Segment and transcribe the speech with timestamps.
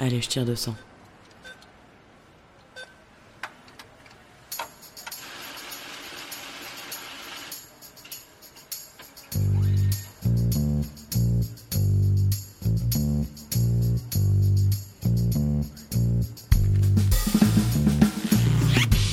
[0.00, 0.74] Allez, je tire 200.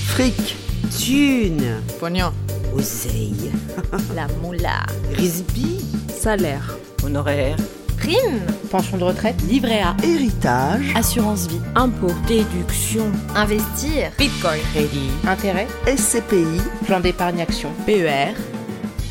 [0.07, 0.55] Fric,
[0.91, 2.31] thune, Pognon.
[2.75, 3.51] oseille,
[4.15, 4.85] La moula.
[5.15, 5.79] risby,
[6.09, 6.77] Salaire.
[7.03, 7.57] Honoraire.
[8.07, 8.39] Prime.
[8.71, 9.35] Pension de retraite.
[9.49, 9.93] Livret A.
[10.01, 11.59] héritage, Assurance vie.
[11.75, 12.13] Impôt.
[12.25, 13.11] Déduction.
[13.35, 14.11] Investir.
[14.17, 14.61] Bitcoin.
[14.73, 15.09] Crédit.
[15.27, 15.67] Intérêt.
[15.85, 17.69] SCPI, Plan d'épargne action.
[17.85, 18.33] PER.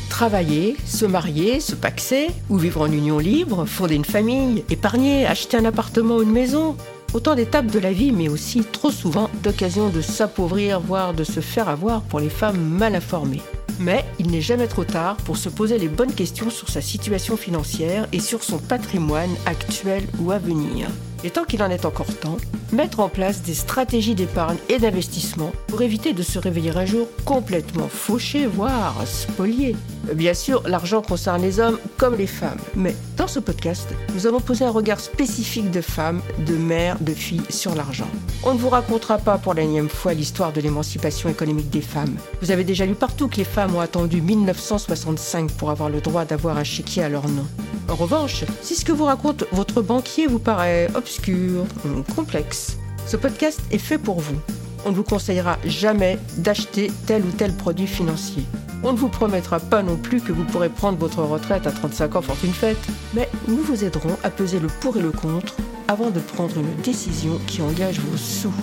[0.09, 5.57] Travailler, se marier, se paxer, ou vivre en union libre, fonder une famille, épargner, acheter
[5.57, 6.75] un appartement ou une maison.
[7.13, 11.39] Autant d'étapes de la vie, mais aussi trop souvent d'occasions de s'appauvrir, voire de se
[11.39, 13.43] faire avoir pour les femmes mal informées.
[13.79, 17.37] Mais il n'est jamais trop tard pour se poser les bonnes questions sur sa situation
[17.37, 20.87] financière et sur son patrimoine actuel ou à venir.
[21.23, 22.37] Et tant qu'il en est encore temps,
[22.71, 27.07] mettre en place des stratégies d'épargne et d'investissement pour éviter de se réveiller un jour
[27.25, 29.75] complètement fauché, voire spolié.
[30.13, 34.39] Bien sûr, l'argent concerne les hommes comme les femmes, mais dans ce podcast, nous avons
[34.39, 38.07] posé un regard spécifique de femmes, de mères, de filles sur l'argent.
[38.43, 42.15] On ne vous racontera pas pour la énième fois l'histoire de l'émancipation économique des femmes.
[42.41, 46.25] Vous avez déjà lu partout que les femmes ont attendu 1965 pour avoir le droit
[46.25, 47.45] d'avoir un chéquier à leur nom.
[47.89, 53.15] En revanche, si ce que vous raconte votre banquier vous paraît obscur ou complexe, ce
[53.15, 54.39] podcast est fait pour vous.
[54.85, 58.43] On ne vous conseillera jamais d'acheter tel ou tel produit financier.
[58.83, 62.15] On ne vous promettra pas non plus que vous pourrez prendre votre retraite à 35
[62.17, 62.77] ans fortune faite,
[63.13, 65.55] mais nous vous aiderons à peser le pour et le contre
[65.87, 68.53] avant de prendre une décision qui engage vos sous.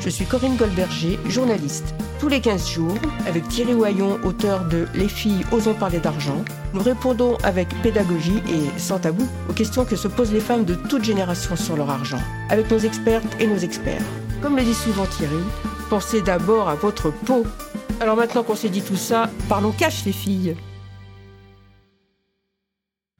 [0.00, 1.92] Je suis Corinne Goldberger, journaliste.
[2.20, 2.94] Tous les 15 jours,
[3.26, 8.78] avec Thierry Oyon, auteur de Les filles osons parler d'argent, nous répondons avec pédagogie et
[8.78, 12.20] sans tabou aux questions que se posent les femmes de toute génération sur leur argent,
[12.48, 14.02] avec nos expertes et nos experts.
[14.40, 15.42] Comme le dit souvent Thierry,
[15.90, 17.44] pensez d'abord à votre peau.
[18.00, 20.54] Alors maintenant qu'on s'est dit tout ça, parlons cash les filles.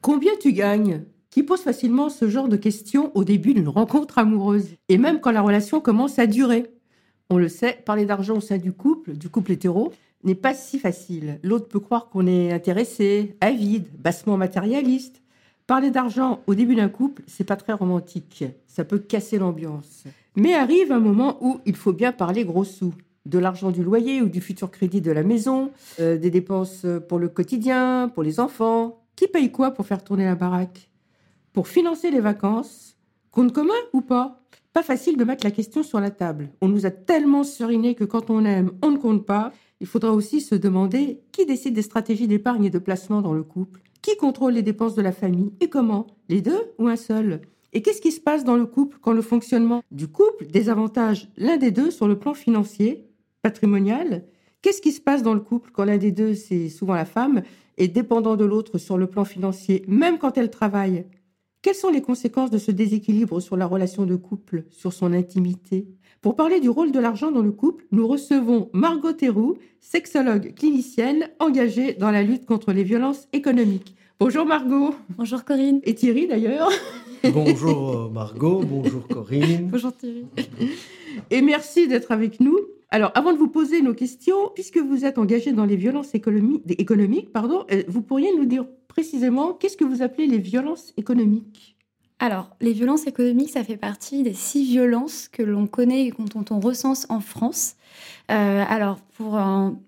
[0.01, 1.03] Combien tu gagnes?
[1.31, 5.31] Qui pose facilement ce genre de questions au début d'une rencontre amoureuse, et même quand
[5.31, 6.73] la relation commence à durer?
[7.31, 9.93] On le sait, parler d'argent au sein du couple, du couple hétéro,
[10.25, 11.39] n'est pas si facile.
[11.43, 15.23] L'autre peut croire qu'on est intéressé, avide, bassement matérialiste.
[15.67, 18.45] Parler d'argent au début d'un couple, c'est pas très romantique.
[18.67, 20.05] Ça peut casser l'ambiance.
[20.35, 22.95] Mais arrive un moment où il faut bien parler gros sous.
[23.27, 27.19] De l'argent du loyer ou du futur crédit de la maison, euh, des dépenses pour
[27.19, 29.03] le quotidien, pour les enfants.
[29.17, 30.89] Qui paye quoi pour faire tourner la baraque?
[31.53, 32.97] Pour financer les vacances?
[33.31, 34.38] Compte commun ou pas?
[34.79, 36.51] Pas facile de mettre la question sur la table.
[36.61, 39.53] On nous a tellement suriné que quand on aime, on ne compte pas.
[39.81, 43.43] Il faudra aussi se demander qui décide des stratégies d'épargne et de placement dans le
[43.43, 47.41] couple Qui contrôle les dépenses de la famille et comment Les deux ou un seul?
[47.73, 51.57] Et qu'est-ce qui se passe dans le couple quand le fonctionnement du couple désavantage l'un
[51.57, 53.05] des deux sur le plan financier,
[53.43, 54.27] patrimonial?
[54.63, 57.43] Qu'est-ce qui se passe dans le couple quand l'un des deux, c'est souvent la femme,
[57.79, 61.05] est dépendant de l'autre sur le plan financier, même quand elle travaille?
[61.61, 65.89] Quelles sont les conséquences de ce déséquilibre sur la relation de couple, sur son intimité?
[66.21, 71.29] Pour parler du rôle de l'argent dans le couple, nous recevons Margot Théroux, sexologue clinicienne
[71.41, 73.97] engagée dans la lutte contre les violences économiques.
[74.21, 75.81] Bonjour Margot Bonjour Corinne.
[75.85, 76.71] et Thierry d'ailleurs.
[77.33, 79.69] Bonjour Margot, bonjour Corinne.
[79.71, 80.27] Bonjour Thierry.
[81.31, 82.57] Et merci d'être avec nous.
[82.91, 86.63] Alors, avant de vous poser nos questions, puisque vous êtes engagé dans les violences économi-
[86.69, 91.77] économiques, pardon, euh, vous pourriez nous dire précisément qu'est-ce que vous appelez les violences économiques?
[92.21, 96.45] Alors, les violences économiques, ça fait partie des six violences que l'on connaît et dont
[96.51, 97.77] on recense en France.
[98.31, 99.39] Euh, alors, pour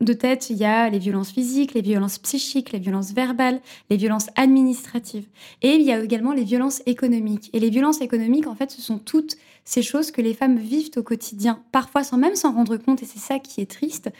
[0.00, 3.96] de tête, il y a les violences physiques, les violences psychiques, les violences verbales, les
[3.96, 5.26] violences administratives.
[5.62, 7.50] Et il y a également les violences économiques.
[7.52, 10.90] Et les violences économiques, en fait, ce sont toutes ces choses que les femmes vivent
[10.96, 14.10] au quotidien, parfois sans même s'en rendre compte, et c'est ça qui est triste.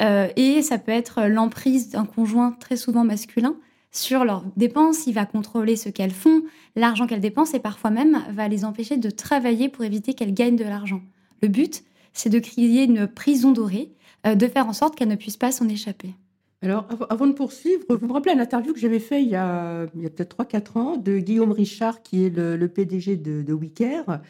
[0.00, 3.56] Euh, et ça peut être l'emprise d'un conjoint très souvent masculin
[3.92, 6.42] sur leurs dépenses, il va contrôler ce qu'elles font,
[6.76, 10.56] l'argent qu'elles dépensent, et parfois même va les empêcher de travailler pour éviter qu'elles gagnent
[10.56, 11.02] de l'argent.
[11.42, 11.82] Le but,
[12.12, 13.90] c'est de créer une prison dorée,
[14.26, 16.14] euh, de faire en sorte qu'elles ne puissent pas s'en échapper.
[16.62, 19.34] Alors, av- avant de poursuivre, vous me rappelez une interview que j'avais fait il y
[19.34, 24.20] a, peut-être 3-4 ans de Guillaume Richard, qui est le, PDG de, de Wicare.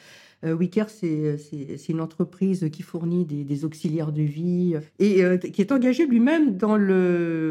[0.45, 5.61] Euh, Wicare, c'est c'est- une entreprise qui fournit des, auxiliaires de vie et euh, qui
[5.61, 6.57] est engagé lui-même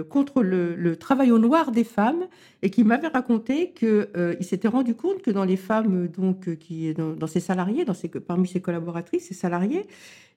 [0.09, 2.27] contre le, travail au noir des femmes
[2.63, 6.93] et qui m'avait raconté qu'il s'était rendu compte que dans les femmes, donc, euh, qui,
[6.93, 9.85] dans, dans ses salariés, dans ses, parmi ses collaboratrices, ses salariés,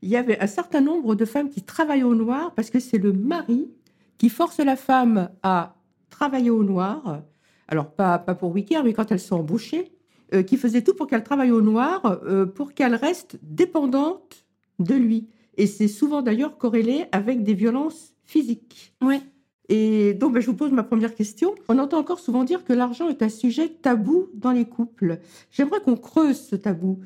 [0.03, 2.99] il y avait un certain nombre de femmes qui travaillent au noir parce que c'est
[2.99, 3.71] le mari
[4.19, 5.77] qui force la femme à
[6.11, 7.23] travailler au noir.
[7.69, 9.93] Alors, pas, pas pour Wicare, mais quand elles sont embauchées,
[10.32, 14.46] euh, qui faisait tout pour qu'elle travaille au noir, euh, pour qu'elle reste dépendante
[14.79, 15.29] de lui.
[15.56, 18.94] Et c'est souvent d'ailleurs corrélé avec des violences physiques.
[19.02, 19.20] Oui.
[19.69, 21.55] Et donc, ben, je vous pose ma première question.
[21.69, 25.19] On entend encore souvent dire que l'argent est un sujet tabou dans les couples.
[25.50, 27.00] J'aimerais qu'on creuse ce tabou.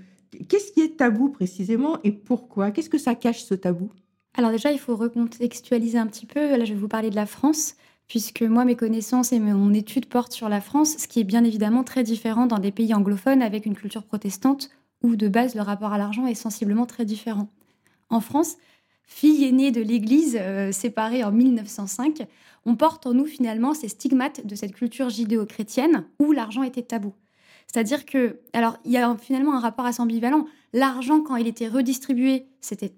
[0.49, 2.71] Qu'est-ce qui est tabou précisément et pourquoi?
[2.71, 3.91] Qu'est-ce que ça cache ce tabou?
[4.35, 6.57] Alors déjà, il faut recontextualiser un petit peu.
[6.57, 7.75] Là, je vais vous parler de la France,
[8.09, 11.45] puisque moi, mes connaissances et mon étude portent sur la France, ce qui est bien
[11.45, 14.71] évidemment très différent dans des pays anglophones avec une culture protestante
[15.03, 17.49] où de base le rapport à l'argent est sensiblement très différent.
[18.09, 18.57] En France,
[19.05, 22.27] fille aînée de l'Église, euh, séparée en 1905,
[22.65, 27.15] on porte en nous finalement ces stigmates de cette culture judéo-chrétienne où l'argent était tabou.
[27.67, 30.47] C'est-à-dire que, alors, il y a finalement un rapport assez ambivalent.
[30.73, 32.95] L'argent, quand il était redistribué, c'était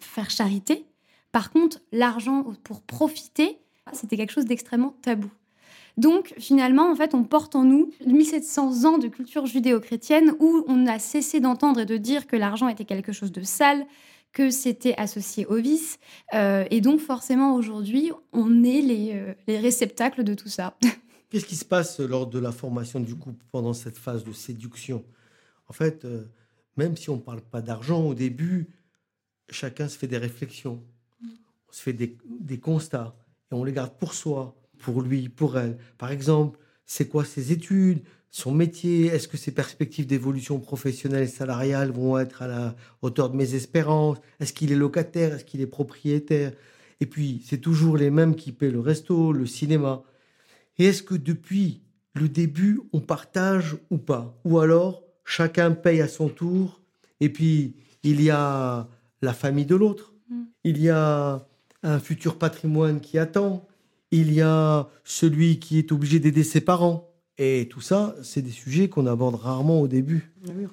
[0.00, 0.86] faire charité.
[1.32, 3.58] Par contre, l'argent pour profiter,
[3.92, 5.30] c'était quelque chose d'extrêmement tabou.
[5.98, 10.86] Donc, finalement, en fait, on porte en nous 1700 ans de culture judéo-chrétienne où on
[10.86, 13.84] a cessé d'entendre et de dire que l'argent était quelque chose de sale,
[14.32, 15.98] que c'était associé au vice.
[16.34, 20.76] Euh, et donc, forcément, aujourd'hui, on est les, euh, les réceptacles de tout ça.
[21.30, 25.04] Qu'est-ce qui se passe lors de la formation du couple pendant cette phase de séduction?
[25.66, 26.26] En fait, euh,
[26.76, 28.68] même si on ne parle pas d'argent au début,
[29.50, 30.80] chacun se fait des réflexions,
[31.22, 33.16] on se fait des, des constats
[33.50, 35.78] et on les garde pour soi, pour lui, pour elle.
[35.96, 39.06] Par exemple, c'est quoi ses études, son métier?
[39.06, 43.54] Est-ce que ses perspectives d'évolution professionnelle et salariale vont être à la hauteur de mes
[43.54, 44.18] espérances?
[44.40, 45.34] Est-ce qu'il est locataire?
[45.34, 46.52] Est-ce qu'il est propriétaire?
[47.00, 50.02] Et puis, c'est toujours les mêmes qui paient le resto, le cinéma.
[50.78, 51.82] Et est-ce que depuis
[52.14, 54.38] le début, on partage ou pas?
[54.44, 56.80] Ou alors, chacun paye à son tour,
[57.20, 58.88] et puis il y a
[59.22, 60.42] la famille de l'autre, Mm.
[60.64, 61.46] il y a
[61.82, 63.66] un futur patrimoine qui attend,
[64.10, 67.04] il y a celui qui est obligé d'aider ses parents.
[67.40, 70.32] Et tout ça, c'est des sujets qu'on aborde rarement au début.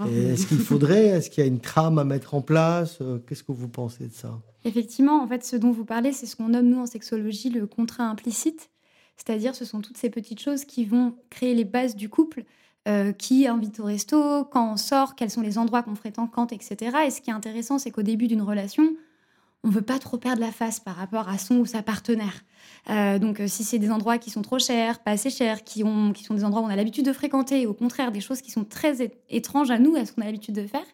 [0.09, 2.97] Et Est-ce qu'il faudrait Est-ce qu'il y a une trame à mettre en place?
[3.01, 4.39] Euh, Qu'est-ce que vous pensez de ça?
[4.63, 7.67] Effectivement, en fait, ce dont vous parlez, c'est ce qu'on nomme, nous, en sexologie, le
[7.67, 8.71] contrat implicite.
[9.15, 12.43] C'est-à-dire, ce sont toutes ces petites choses qui vont créer les bases du couple.
[12.87, 16.97] euh, qui invite au resto, quand on sort, quels sont les endroits qu'on fréquente, etc.
[17.07, 18.83] Et ce qui est intéressant, c'est qu'au début d'une relation,
[19.65, 22.43] on ne veut pas trop perdre la face par rapport à son ou sa partenaire.
[22.91, 25.83] Euh, donc, euh, si c'est des endroits qui sont trop chers, pas assez chers, qui,
[25.83, 28.41] ont, qui sont des endroits où on a l'habitude de fréquenter, au contraire, des choses
[28.41, 30.85] qui sont très étranges à nous, à ce qu'on a l'habitude de faire.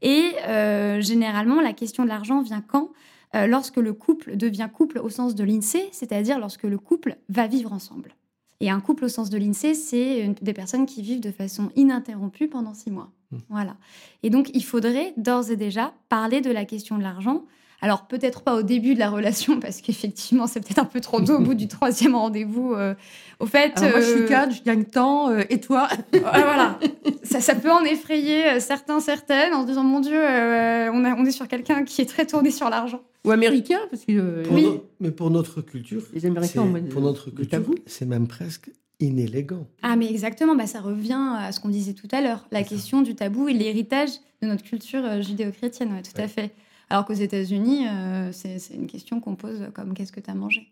[0.00, 2.90] Et euh, généralement, la question de l'argent vient quand?
[3.34, 7.48] Euh, Lorsque le couple devient couple au sens de l'INSEE, c'est-à-dire lorsque le couple va
[7.48, 8.14] vivre ensemble.
[8.60, 12.46] Et un couple au sens de l'INSEE, c'est des personnes qui vivent de façon ininterrompue
[12.46, 13.10] pendant six mois.
[13.32, 13.38] Mmh.
[13.48, 13.76] Voilà.
[14.22, 17.42] Et donc, il faudrait d'ores et déjà parler de la question de l'argent.
[17.84, 21.20] Alors, peut-être pas au début de la relation, parce qu'effectivement, c'est peut-être un peu trop
[21.20, 22.72] tôt au bout du troisième rendez-vous.
[22.72, 22.94] euh,
[23.40, 25.86] au fait, Alors, moi, je suis euh, cadre, je gagne tant, euh, et toi
[26.24, 26.78] ah, voilà.
[27.24, 31.14] ça, ça peut en effrayer certains, certaines, en se disant Mon Dieu, euh, on, a-
[31.14, 33.02] on est sur quelqu'un qui est très tourné sur l'argent.
[33.26, 34.62] Ou américain Parce que euh, Pour Oui.
[34.64, 37.74] no- Mais pour notre culture, les Américains ont pour notre culture, tabou.
[37.84, 38.70] c'est même presque
[39.00, 39.66] inélégant.
[39.82, 42.68] Ah, mais exactement, bah, ça revient à ce qu'on disait tout à l'heure, la ça.
[42.70, 44.08] question du tabou et l'héritage
[44.40, 46.52] de notre culture judéo-chrétienne, ouais, tout à fait.
[46.90, 50.68] Alors qu'aux États-Unis, euh, c'est une question qu'on pose comme qu'est-ce que tu as mangé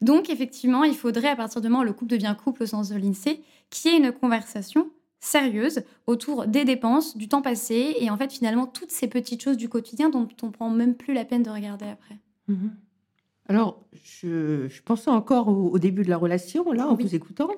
[0.00, 2.88] Donc, effectivement, il faudrait, à partir du moment où le couple devient couple au sens
[2.90, 3.40] de l'INSEE,
[3.70, 4.90] qu'il y ait une conversation
[5.20, 9.56] sérieuse autour des dépenses, du temps passé, et en fait, finalement, toutes ces petites choses
[9.56, 12.16] du quotidien dont on prend même plus la peine de regarder après.
[12.48, 12.72] Mhm.
[13.48, 17.04] Alors, je, je pensais encore au, au début de la relation, là, en Oui.
[17.04, 17.50] vous écoutant.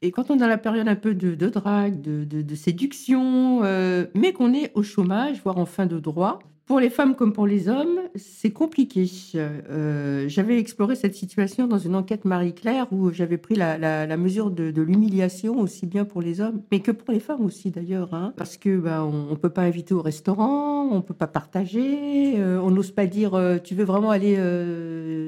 [0.00, 2.54] Et quand on est dans la période un peu de, de drague, de, de- de
[2.56, 6.40] séduction, euh, mais qu'on est au chômage, voire en fin de droit,
[6.72, 9.04] pour les femmes comme pour les hommes, c'est compliqué.
[9.34, 14.80] Euh, j'avais exploré cette situation dans une enquête Marie-Claire où j'avais pris la, mesure de,
[14.80, 18.32] l'humiliation aussi bien pour les hommes, mais que pour les femmes aussi d'ailleurs, hein.
[18.38, 22.58] parce que bah, on, ne peut pas inviter au restaurant, on peut pas partager, euh,
[22.62, 24.38] on n'ose pas dire euh, tu veux vraiment aller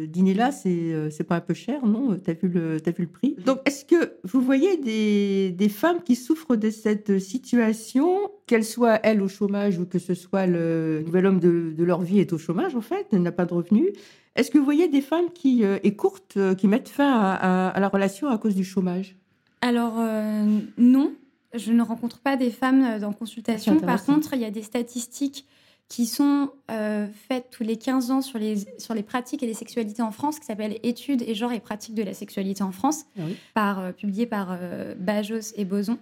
[0.09, 3.11] dîner là, c'est c'est pas un peu cher, non T'as vu le t'as vu le
[3.11, 9.01] prix Donc est-ce que vous voyez des femmes qui souffrent de cette situation, qu'elles soient
[9.03, 12.33] elles au chômage ou que ce soit le nouvel homme de, de leur vie est
[12.33, 13.89] au chômage en fait, n'a pas de revenus
[14.37, 17.33] Est-ce que vous voyez des femmes qui euh, et courtes euh, qui mettent fin à,
[17.35, 19.17] à- à la relation à cause du chômage?
[19.63, 21.15] Alors, euh, non,
[21.55, 23.77] je ne rencontre pas des femmes euh, dans consultation.
[23.81, 25.47] C'est Par contre, il y a des statistiques
[25.89, 29.55] qui sont euh, faites tous les 15 ans sur les, sur les pratiques et les
[29.55, 33.05] sexualités en France, qui s'appelle Études et genre et pratiques de la sexualité en France,
[33.19, 33.37] Ah oui.
[33.55, 33.93] par, euh,
[34.29, 35.99] par euh, Bajos et Boson,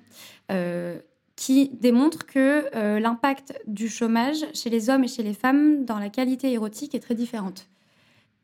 [1.44, 5.98] qui démontre que euh, l'impact du chômage chez les hommes et chez les femmes dans
[5.98, 7.66] la qualité érotique est très différente.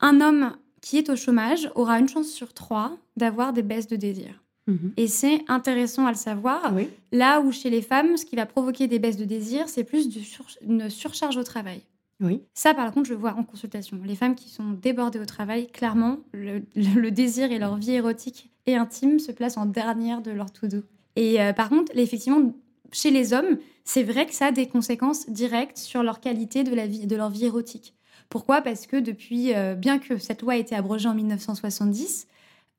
[0.01, 3.95] Un homme qui est au chômage aura une chance sur trois d'avoir des baisses de
[3.95, 4.43] désir.
[4.67, 4.93] Mhm.
[4.97, 6.73] Et c'est intéressant à le savoir.
[6.75, 6.89] Oui.
[7.13, 10.09] Là où chez les femmes, ce qui va provoquer des baisses de désir, c'est plus
[10.09, 11.83] du sur- une surcharge au travail.
[12.21, 12.43] Oui.
[12.53, 14.01] Ça, par contre, je vois en consultation.
[14.05, 18.75] Les femmes qui sont débordées au travail, clairement, le désir et leur vie érotique et
[18.75, 20.83] intime se placent en dernière de leur to-do.
[21.15, 22.53] Et euh, par contre, effectivement,
[22.93, 26.75] chez les hommes, c'est vrai que ça a des conséquences directes sur leur qualité de,
[26.75, 27.95] la vie, de leur vie érotique.
[28.29, 28.61] Pourquoi?
[28.61, 32.27] Parce que depuis, euh, bien que cette loi ait été abrogée en 1970,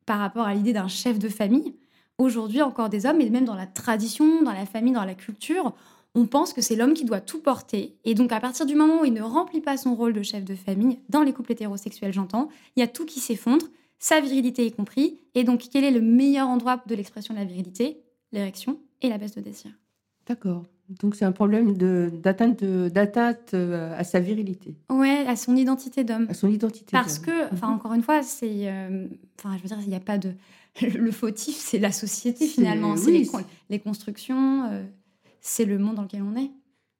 [0.05, 1.75] par rapport à l'idée d'un chef de famille,
[2.17, 5.73] aujourd'hui encore des hommes, et même dans la tradition, dans la famille, dans la culture,
[6.15, 7.95] on pense que c'est l'homme qui doit tout porter.
[8.03, 10.43] Et donc, à partir du moment où il ne remplit pas son rôle de chef
[10.43, 13.65] de famille, dans les couples hétérosexuels, j'entends, il y a tout qui s'effondre,
[13.99, 15.19] sa virilité y compris.
[15.35, 18.01] Et donc, quel est le meilleur endroit de l'expression de la virilité?
[18.31, 19.71] L'érection et la baisse de désir.
[20.29, 20.63] D'accord.
[21.01, 25.55] Donc c'est un problème de- d'atteinte de- d'atteinte euh, à sa virilité, Ouais, à son
[25.55, 26.25] identité d'homme.
[26.29, 26.87] à son identité.
[26.91, 27.25] Parce d'homme.
[27.35, 27.73] que, enfin, Mhm.
[27.75, 28.67] encore une fois, c'est.
[28.71, 29.07] euh,
[29.37, 30.33] Enfin, je veux dire, il n'y a pas de.
[30.81, 32.95] Le fautif, c'est la société C'est- finalement.
[32.97, 33.29] C'est oui,
[33.69, 34.83] les constructions, euh,
[35.41, 36.51] c'est le monde dans lequel on est.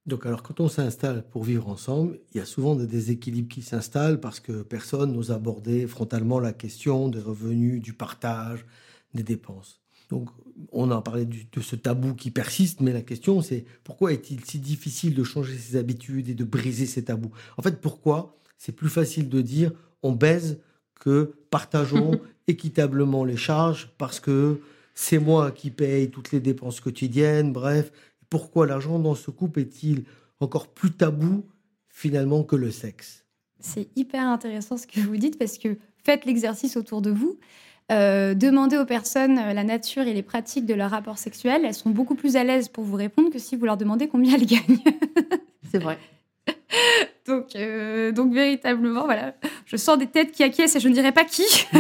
[0.06, 3.62] Donc, alors, quand on s'installe pour vivre ensemble, il y a souvent des déséquilibres qui
[3.62, 8.66] s'installent parce que personne n'ose aborder frontalement la question des revenus, du partage,
[9.14, 9.79] des dépenses.
[10.10, 10.30] Donc,
[10.72, 14.44] on a parlé du- de ce tabou qui persiste, mais la question, c'est pourquoi est-il
[14.44, 17.32] si difficile de changer ses habitudes et de briser ces tabous?
[17.58, 18.38] En fait, pourquoi?
[18.58, 19.72] C'est plus facile de dire
[20.04, 20.60] on baise
[21.00, 24.60] que partageons équitablement les charges parce que
[24.96, 27.92] c'est moi qui paye toutes les dépenses quotidiennes, bref.
[28.30, 30.04] Pourquoi l'argent dans ce couple est-il
[30.40, 31.46] encore plus tabou
[31.90, 33.26] finalement que le sexe?
[33.60, 37.40] C'est hyper intéressant ce que vous dites parce que faites l'exercice autour de vous.
[37.92, 41.64] Euh, demandez aux personnes euh, la nature et les pratiques de leur rapport sexuel.
[41.66, 44.36] Elles sont beaucoup plus à l'aise pour vous répondre que si vous leur demandez combien
[44.36, 44.78] elles gagnent.
[45.72, 45.98] C'est vrai.
[47.28, 49.34] donc, euh, donc, véritablement, voilà.
[49.66, 51.44] Je sens des têtes qui acquiescent et je ne dirais pas qui.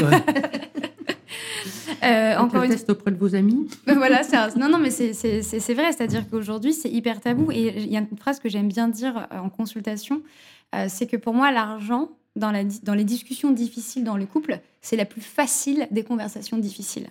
[2.04, 3.68] Euh, encore une test auprès de vos amis.
[3.86, 5.92] voilà, c'est un- non, non, mais c'est- vrai.
[5.92, 7.52] C'est-à-dire qu'aujourd'hui, c'est hyper tabou.
[7.52, 10.22] Et il y a une phrase que j'aime bien dire euh, en consultation,
[10.76, 15.06] euh, c'est que pour moi, l'argent, dans, les discussions difficiles dans le couple, c'est la
[15.06, 17.10] plus facile des conversations difficiles.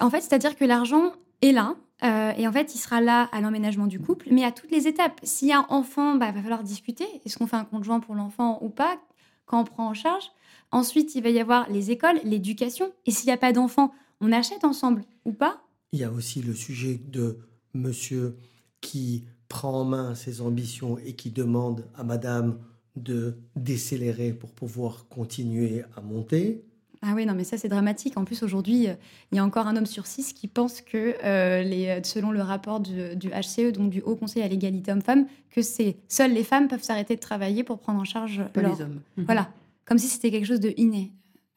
[0.00, 1.76] En fait, c'est-à-dire que l'argent est là.
[2.04, 4.86] euh, et en fait, il sera là à l'emménagement du couple, mais à toutes les
[4.86, 5.18] étapes.
[5.22, 7.06] S'il y a un enfant, bah, il va falloir discuter.
[7.24, 8.98] Est-ce qu'on fait un conjoint pour l'enfant ou pas?
[9.46, 10.30] Quand on prend en charge
[10.70, 12.92] Ensuite, il va y avoir les écoles, l'éducation.
[13.06, 15.62] Et s'il n'y a pas d'enfant, on achète ensemble ou pas?
[15.92, 17.38] Il y a aussi le sujet de
[17.72, 18.36] monsieur
[18.80, 22.58] qui prend en main ses ambitions et qui demande à madame
[23.02, 26.62] de décélérer pour pouvoir continuer à monter.
[27.00, 28.16] Ah oui, non, mais ça, c'est dramatique.
[28.16, 28.94] En plus, aujourd'hui, euh,
[29.30, 32.40] il y a encore un homme sur six qui pense que, euh, les, selon le
[32.42, 36.42] rapport du, du HCE, donc du Haut Conseil à l'égalité homme-femme, que c'est seules les
[36.42, 38.74] femmes peuvent s'arrêter de travailler pour prendre en charge Pas leur...
[38.74, 39.00] les hommes.
[39.16, 39.48] Voilà,
[39.84, 41.12] comme si c'était quelque chose de inné.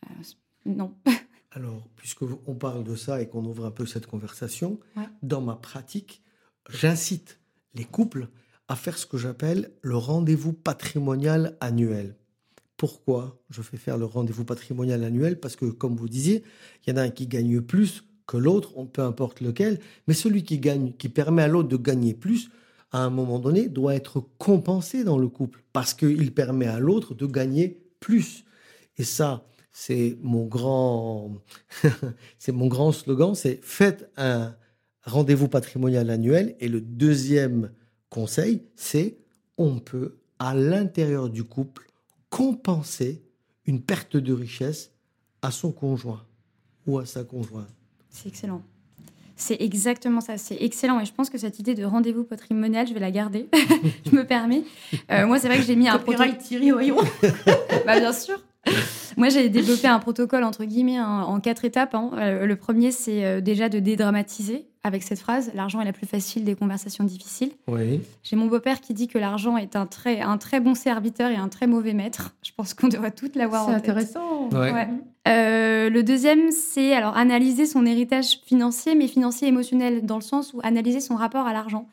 [0.06, 0.14] Euh,
[0.68, 0.94] non.
[1.54, 5.04] Alors, puisque on parle de ça et qu'on ouvre un peu cette conversation, Ouais.
[5.24, 6.22] dans ma pratique,
[6.70, 7.40] j'incite
[7.74, 8.28] les couples
[8.72, 12.16] à faire ce que j'appelle le rendez-vous patrimonial annuel.
[12.78, 15.40] Pourquoi je fais faire le rendez-vous patrimonial annuel?
[15.42, 16.44] Parce que, comme vous disiez,
[16.86, 20.14] il y en a un qui gagne plus que l'autre, on- peu importe lequel, mais
[20.14, 22.50] celui qui gagne, qui permet à l'autre de gagner plus,
[22.94, 27.14] à un moment donné, doit être compensé dans le couple, parce qu'il permet à l'autre
[27.14, 28.46] de gagner plus.
[28.98, 31.34] Et ça, c'est mon grand,
[32.40, 34.56] c'est mon grand slogan, c'est faites un
[35.04, 36.56] rendez-vous patrimonial annuel.
[36.62, 37.72] Et le deuxième
[38.12, 39.18] conseil, c'est
[39.58, 41.88] on peut à l'intérieur du couple
[42.30, 43.24] compenser
[43.66, 44.92] une perte de richesse
[45.42, 46.24] à son conjoint
[46.86, 47.68] ou à sa conjointe.
[48.10, 48.62] C'est excellent.
[49.36, 51.00] C'est exactement ça, c'est excellent.
[51.00, 53.50] Et je pense que cette idée de rendez-vous patrimonial, je vais la garder.
[54.06, 54.64] je me permets.
[55.10, 56.38] Euh, moi, c'est vrai que j'ai mis un protocole.
[56.38, 56.98] Thierry Oyon.
[57.86, 58.40] Bah, bien sûr.
[59.18, 61.96] Moi, j'ai développé un protocole entre guillemets en, en quatre étapes.
[61.96, 62.12] hein.
[62.16, 66.08] Euh, le premier, c'est euh, déjà de dédramatiser avec cette phrase l'argent est la plus
[66.08, 67.52] facile des conversations difficiles.
[67.68, 68.02] Oui.
[68.24, 71.36] J'ai mon beau-père qui dit que l'argent est un très, un très bon serviteur et
[71.36, 72.36] un très mauvais maître.
[72.44, 73.90] Je pense qu'on devrait toutes l'avoir C'est en tête.
[73.90, 74.50] intéressant.
[74.50, 74.72] Ouais.
[74.74, 74.88] Ouais.
[75.28, 80.54] Euh, le deuxième, c'est alors analyser son héritage financier, mais financier émotionnel, dans le sens
[80.54, 81.88] où analyser son rapport à l'argent.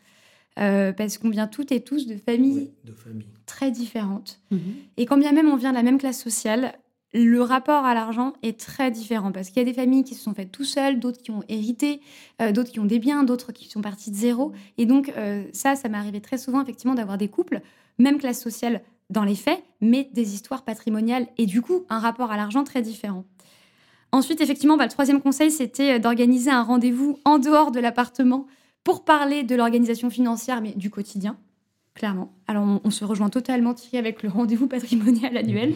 [0.59, 3.27] Euh, parce qu'on vient toutes et tous de familles Oui, de famille.
[3.47, 4.41] très différentes.
[4.51, 4.61] Mhm.
[4.97, 6.73] Et quand bien même on vient de la même classe sociale,
[7.15, 10.23] le rapport à l'argent est très différent parce qu'il y a des familles qui se
[10.23, 12.01] sont faites tout seules, d'autres qui ont hérité,
[12.43, 14.53] euh, d'autres qui ont des biens, d'autres qui sont partis de zéro.
[14.77, 17.63] Et donc euh, ça, ça m'est arrivé très souvent effectivement d'avoir des couples,
[17.99, 22.31] même classe sociale dans les faits, mais des histoires patrimoniales et du coup un rapport
[22.31, 23.25] à l'argent très différent.
[24.11, 28.47] Ensuite, effectivement, bah, le troisième conseil, c'était euh, d'organiser un rendez-vous en dehors de l'appartement
[28.85, 31.37] pour parler de l'organisation financière, mais du quotidien,
[31.95, 32.33] clairement.
[32.47, 35.75] Alors, on, se rejoint totalement, avec le rendez-vous patrimonial annuel.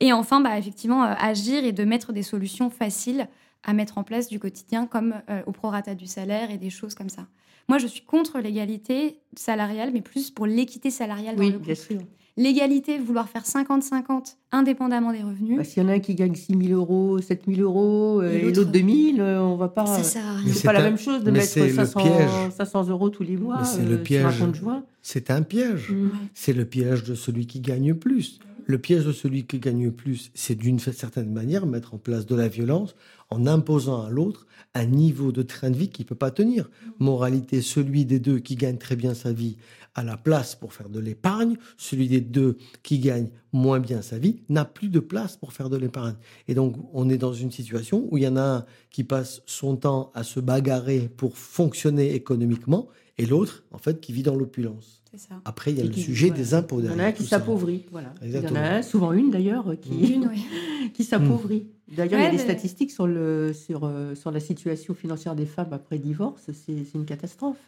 [0.00, 3.28] Et enfin, bah, effectivement, euh, agir et de mettre des solutions faciles
[3.64, 6.94] à mettre en place du quotidien, comme euh, au prorata du salaire et des choses
[6.94, 7.26] comme ça.
[7.68, 11.74] Moi, je suis contre l'égalité salariale, mais plus pour l'équité salariale dans Oui, le bien
[11.74, 12.00] sûr.
[12.36, 16.34] L'égalité, vouloir faire 50-50, indépendamment des revenus, Bah, S'il y en a un qui gagne
[16.34, 19.56] 6 000 euros, 7 000 euros, euh, Et et l'autre- l'autre 2 000, euh, on
[19.56, 19.84] va pas.
[19.84, 20.46] ça sert à rien.
[20.46, 22.30] Mais C'est pas la même chose de mais mettre c'est le 500, piège.
[22.56, 24.24] 500 euros tous les mois euh, le sur piège.
[24.24, 24.84] un compte joint.
[25.02, 25.90] C'est un piège.
[25.90, 26.10] Mm.
[26.32, 28.38] C'est le piège de celui qui gagne plus.
[28.70, 32.36] Le piège de celui qui gagne plus, c'est d'une certaine manière mettre en place de
[32.36, 32.94] la violence
[33.28, 36.70] en imposant à l'autre un niveau de train de vie qu'il ne peut pas tenir.
[37.00, 39.56] Moralité, celui des deux qui gagne très bien sa vie
[39.96, 44.18] a la place pour faire de l'épargne, celui des deux qui gagne moins bien sa
[44.18, 46.14] vie n'a plus de place pour faire de l'épargne.
[46.46, 49.42] Et donc, on est dans une situation où il y en a un qui passe
[49.46, 52.86] son temps à se bagarrer pour fonctionner économiquement
[53.18, 54.99] et l'autre, en fait, qui vit dans l'opulence.
[55.12, 55.40] C'est ça.
[55.44, 56.42] Après, il y a Et le qui- sujet voilà.
[56.42, 57.84] des impôts Il y en a qui s'appauvrit.
[57.90, 58.14] Voilà.
[58.22, 60.44] Il y en a souvent une d'ailleurs, qui, Une, oui.
[60.94, 61.66] qui s'appauvrit.
[61.88, 65.46] D'ailleurs, il y a des statistiques sur, le, sur, euh, sur la situation financière des
[65.46, 66.42] femmes après divorce.
[66.46, 67.58] C'est c'est une catastrophe.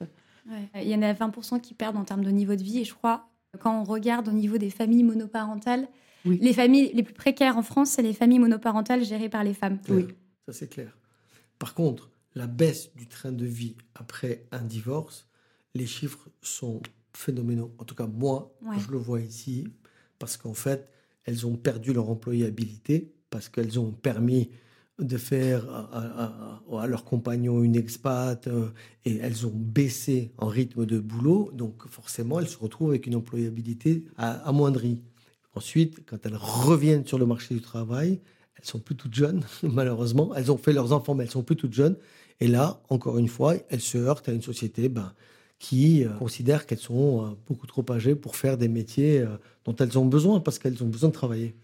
[0.49, 0.82] Ouais.
[0.82, 2.78] Il y en a 20% qui perdent en termes de niveau de vie.
[2.78, 3.26] Et je crois,
[3.61, 5.88] quand on regarde au niveau des familles monoparentales,
[6.25, 6.38] Oui.
[6.40, 9.78] les familles les plus précaires en France, c'est les familles monoparentales gérées par les femmes.
[9.88, 10.06] Oui,
[10.46, 10.96] ça c'est clair.
[11.58, 15.26] Par contre, la baisse du train de vie après un divorce,
[15.75, 16.80] les chiffres sont
[17.14, 17.73] phénoménaux.
[17.78, 18.76] En tout cas, moi, Ouais.
[18.85, 19.66] je le vois ici,
[20.19, 20.88] parce qu'en fait,
[21.25, 24.50] elles ont perdu leur employabilité, parce qu'elles ont permis
[24.99, 28.69] de faire à, à- à- leurs compagnons une expat, euh,
[29.04, 33.16] et elles ont baissé en rythme de boulot, donc forcément, elles se retrouvent avec une
[33.16, 35.00] employabilité amoindrie.
[35.54, 38.21] Ensuite, quand elles reviennent sur le marché du travail,
[38.57, 40.35] elles sont plus toutes jeunes, malheureusement.
[40.35, 41.97] Elles ont fait leurs enfants, mais elles sont plus toutes jeunes.
[42.40, 45.12] Et là, encore une fois, elles se heurtent à une société ben,
[45.62, 49.28] qui euh, considère qu'elles sont euh, beaucoup trop âgées pour faire des métiers euh,
[49.64, 51.54] dont elles ont besoin, parce qu'elles ont besoin de travailler.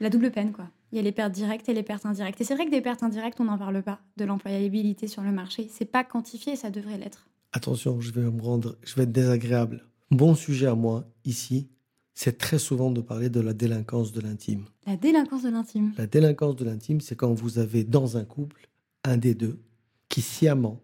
[0.00, 0.68] La double peine, quoi.
[0.90, 2.40] Il y a les pertes directes et les pertes indirectes.
[2.40, 5.30] Et c'est vrai que des pertes indirectes, on n'en parle pas de l'employabilité sur le
[5.30, 5.68] marché.
[5.70, 7.28] C'est pas quantifié, ça devrait l'être.
[7.52, 9.84] Attention, je vais me rendre, je vais être désagréable.
[10.10, 11.68] Bon sujet à moi, ici,
[12.12, 14.64] c'est très souvent de parler de la délinquance de l'intime.
[14.84, 15.92] La délinquance de l'intime.
[15.96, 18.68] La délinquance de l'intime, c'est quand vous avez dans un couple
[19.04, 19.60] un des deux
[20.08, 20.80] qui sciemment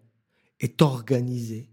[0.61, 1.69] est organisé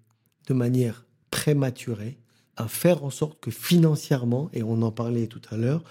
[0.50, 2.18] de manière prématurée
[2.56, 5.84] à faire en sorte que financièrement, et on en parlait tout à l'heure,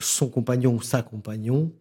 [0.00, 1.72] son compagnon ou sa compagnon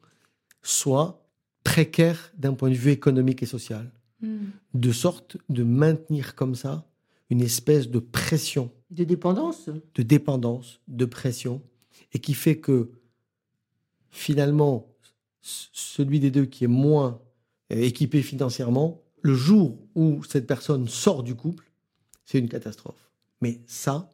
[0.62, 1.26] soit
[1.64, 4.48] précaire d'un point de vue économique et social, Hmm.
[4.74, 6.88] de sorte de maintenir comme ça
[7.30, 9.70] une espèce de pression De dépendance.
[9.94, 11.62] de dépendance, de pression,
[12.14, 12.90] et qui fait que
[14.10, 14.88] finalement,
[15.42, 17.22] celui des deux qui est moins
[17.70, 21.72] équipé financièrement, le jour où cette personne sort du couple,
[22.26, 23.12] c'est une catastrophe.
[23.42, 24.10] Mais ça,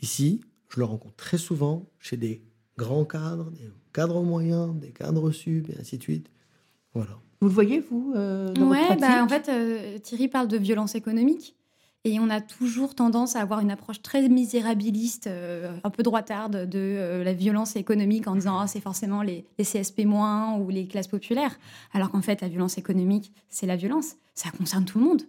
[0.00, 2.42] ici, je le rencontre très souvent chez des
[2.76, 6.30] grands cadres, des cadres moyens, des cadres sub, et ainsi de suite.
[6.94, 7.18] Voilà.
[7.40, 10.94] Vous le voyez, vous, euh, dans Ouais, bah, en fait, euh, Thierry parle de violence
[10.94, 11.55] économique.
[12.06, 16.68] Et on a toujours tendance à avoir une approche très misérabiliste, euh, un peu droitarde
[16.70, 20.06] de euh, la violence économique en disant Ah, c'est forcément les, les CSP-
[20.60, 21.58] ou les classes populaires.
[21.92, 24.14] Alors qu'en fait, la violence économique, c'est la violence.
[24.36, 25.22] Ça concerne tout le monde.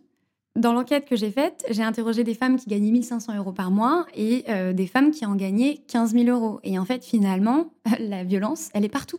[0.56, 4.06] Dans l'enquête que j'ai faite, j'ai interrogé des femmes qui gagnaient 1500 euros par mois
[4.16, 6.60] et euh, des femmes qui en gagnaient 15 000 euros.
[6.64, 9.18] Et en fait, finalement, la violence, elle est partout.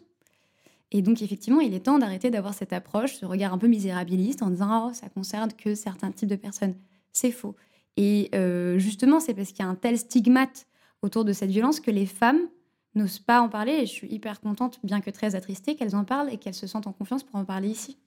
[0.92, 4.44] Et donc, effectivement, il est temps d'arrêter d'avoir cette approche, ce regard un peu misérabiliste
[4.44, 6.74] en disant oh, ça concerne que certains types de personnes.
[7.20, 7.56] C'est faux.
[7.96, 10.68] Et euh, justement, c'est parce qu'il y a un tel stigmate
[11.02, 12.48] autour de cette violence que les femmes
[12.94, 13.72] n'osent pas en parler.
[13.72, 16.68] Et je suis hyper contente, bien que très attristée, qu'elles en parlent et qu'elles se
[16.68, 17.98] sentent en confiance pour en parler ici.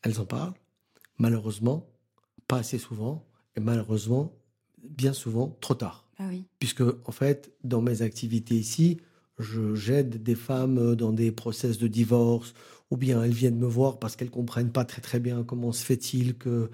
[0.00, 0.54] Elles en parlent,
[1.18, 1.86] malheureusement,
[2.48, 4.32] pas assez souvent, et malheureusement,
[4.82, 6.08] bien souvent, trop tard.
[6.18, 6.46] Ah oui.
[6.58, 8.96] puisque en fait, dans mes activités ici,
[9.38, 12.54] je j'aide des femmes dans des process de divorce,
[12.90, 15.84] ou bien elles viennent me voir parce qu'elles comprennent pas très très bien comment se
[15.84, 16.70] fait-il que,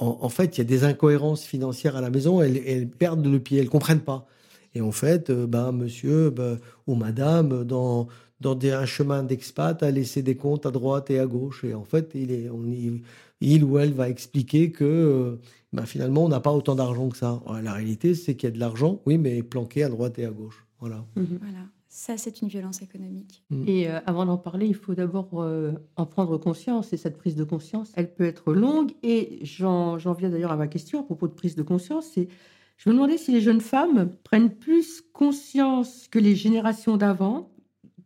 [0.00, 3.26] en, en fait, il y a des incohérences financières à la maison, elles, elles perdent
[3.26, 4.26] le pied, elles comprennent pas.
[4.74, 8.08] Et en fait, euh, ben monsieur ben, ou madame dans
[8.40, 11.72] dans des, un chemin d'expat a laissé des comptes à droite et à gauche, et
[11.74, 13.02] en fait, il est on y-
[13.40, 15.36] il ou elle va expliquer que euh,
[15.72, 17.40] ben, finalement, on n'a pas autant d'argent que ça.
[17.62, 20.30] La réalité, c'est qu'il y a de l'argent, oui, mais planqué à droite et à
[20.30, 20.66] gauche.
[20.80, 21.04] Voilà.
[21.16, 21.38] Mhm.
[21.40, 21.58] Voilà.
[21.96, 23.44] Ça, c'est une violence économique.
[23.68, 26.92] Et euh, avant d'en parler, il faut d'abord euh, en prendre conscience.
[26.92, 28.90] Et cette prise de conscience, elle peut être longue.
[29.04, 32.06] Et j'en j'en viens d'ailleurs à ma question à propos de prise de conscience.
[32.12, 32.26] C'est,
[32.78, 37.52] je me demandais si les jeunes femmes prennent plus conscience que les générations d'avant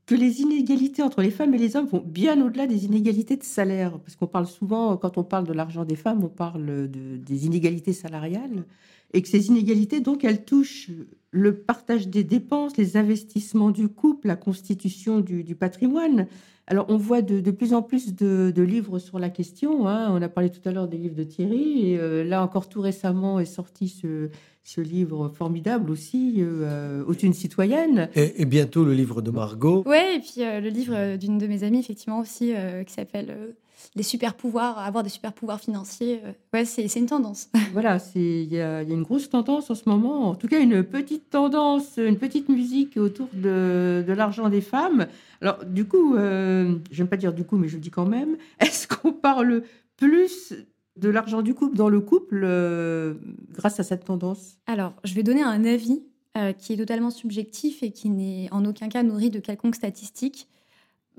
[0.09, 3.43] que les inégalités entre les femmes et les hommes vont bien au-delà des inégalités de
[3.43, 3.99] salaire.
[3.99, 7.45] Parce qu'on parle souvent, quand on parle de l'argent des femmes, on parle de, des
[7.45, 8.65] inégalités salariales.
[9.13, 10.91] Et que ces inégalités, donc, elles touchent
[11.31, 16.27] le partage des dépenses, les investissements du couple, la constitution du, patrimoine.
[16.69, 19.87] Alors, on voit de, plus en plus de, de, livres sur la question.
[19.89, 20.09] Hein.
[20.11, 21.91] On a parlé tout à l'heure des livres de Thierry.
[21.91, 24.31] Et euh, là, encore tout récemment, est sorti ce,
[24.69, 28.11] ce livre formidable aussi, euh, Autunne citoyenne.
[28.15, 29.83] Et, et, bientôt le livre de Margot.
[29.87, 33.29] Oui, et puis euh, le livre d'une de mes amies, effectivement, aussi, euh, qui s'appelle
[33.31, 33.53] euh,
[33.97, 36.21] Les super pouvoirs, avoir des super pouvoirs financiers.
[36.23, 37.49] Euh, ouais, c'est une tendance.
[37.73, 40.29] Voilà, il y, y a, une grosse tendance en ce moment.
[40.29, 45.07] En tout cas, une petite tendance, une petite musique autour de, de l'argent des femmes.
[45.41, 48.07] Alors, du coup, euh, je n'aime pas dire du coup, mais je le dis quand
[48.07, 49.63] même, est-ce qu'on parle
[49.97, 50.53] plus
[50.99, 53.15] de l'argent du couple dans le couple euh,
[53.53, 56.03] grâce à cette tendance Alors, je vais donner un avis
[56.37, 60.49] euh, qui est totalement subjectif et qui n'est en aucun cas nourri de quelconque statistique.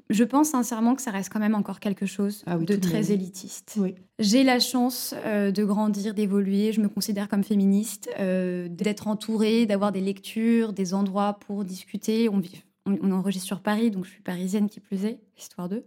[0.10, 3.12] Je pense sincèrement que ça reste quand même encore quelque chose ah oui, de très
[3.12, 3.76] élitiste.
[3.80, 3.96] Oui.
[4.18, 9.92] J'ai la chance euh, de grandir, d'évoluer, je me considère comme féministe, d'être entourée, d'avoir
[9.92, 12.28] des lectures, des endroits pour discuter.
[12.30, 12.64] On vit
[13.02, 15.84] on, enregistre sur Paris, donc je suis parisienne qui plus est, histoire d'eux.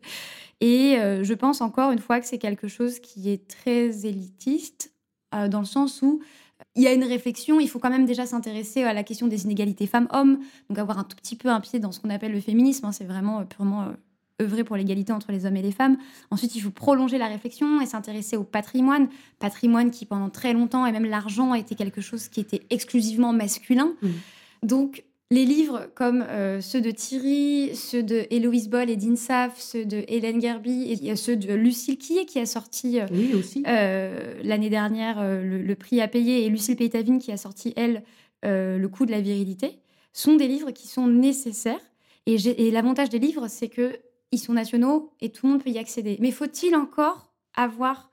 [0.60, 4.92] Et euh, je pense encore une fois que c'est quelque chose qui est très élitiste,
[5.34, 6.20] euh, dans le sens où
[6.76, 9.44] il y a une réflexion, il faut quand même déjà s'intéresser à la question des
[9.44, 10.38] inégalités femmes-hommes,
[10.68, 12.92] donc avoir un tout petit peu un pied dans ce qu'on appelle le féminisme, hein,
[12.92, 13.92] c'est vraiment euh, purement
[14.40, 15.96] œuvrer pour l'égalité entre les hommes et les femmes.
[16.30, 20.86] Ensuite, il faut prolonger la réflexion et s'intéresser au patrimoine, patrimoine qui pendant très longtemps,
[20.86, 23.92] et même l'argent, a été quelque chose qui était exclusivement masculin.
[24.02, 24.08] Mmh.
[24.62, 29.86] Donc, les livres comme euh, ceux de Thierry, ceux de Héloïse Boll et d'Insaf, ceux
[29.86, 34.68] de Hélène Gerby et ceux de Lucille Quillet qui a sorti euh, oui, euh, l'année
[34.68, 38.02] dernière le, le, prix à payer et Lucille Peytavine qui a sorti, elle,
[38.42, 39.78] Le coût de la virilité,
[40.12, 41.80] sont des livres qui sont nécessaires.
[42.26, 45.78] Et, et l'avantage des livres, c'est qu'ils sont nationaux et tout le monde peut y
[45.78, 46.18] accéder.
[46.20, 48.10] Mais faut-il encore avoir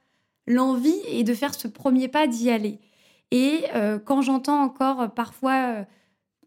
[0.47, 2.79] l'envie et de faire ce premier pas d'y aller?
[3.31, 3.65] Et
[4.05, 5.85] quand j'entends encore parfois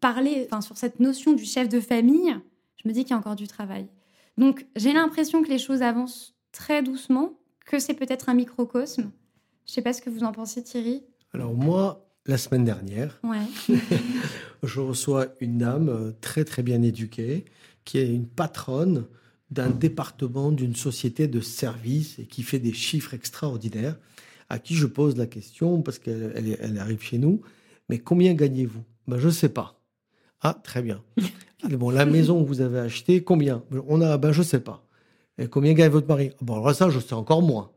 [0.03, 2.37] parler enfin, sur cette notion du chef de famille,
[2.77, 3.87] je me dis qu'il y a encore du travail.
[4.37, 9.11] Donc j'ai l'impression que les choses avancent très doucement, que c'est peut-être un microcosme.
[9.65, 11.05] Je ne sais pas ce que vous en pensez, Thierry.
[11.33, 13.77] Alors moi, la semaine dernière, ouais.
[14.63, 17.45] je reçois une dame très très bien éduquée,
[17.85, 19.07] qui est une patronne
[19.51, 23.99] d'un département d'une société de services et qui fait des chiffres extraordinaires,
[24.49, 27.43] à qui je pose la question, parce qu'elle elle, elle arrive chez nous,
[27.89, 28.83] mais combien gagnez-vous?
[29.07, 29.82] Ben, Je ne sais pas.
[30.43, 31.03] Ah, très bien.
[31.71, 33.63] bon, la maison que vous avez achetée, combien?
[33.87, 34.85] On a, ben, je sais pas.
[35.51, 36.33] Combien gagne votre mari?
[36.41, 37.71] Bon, alors ça, je sais encore moins.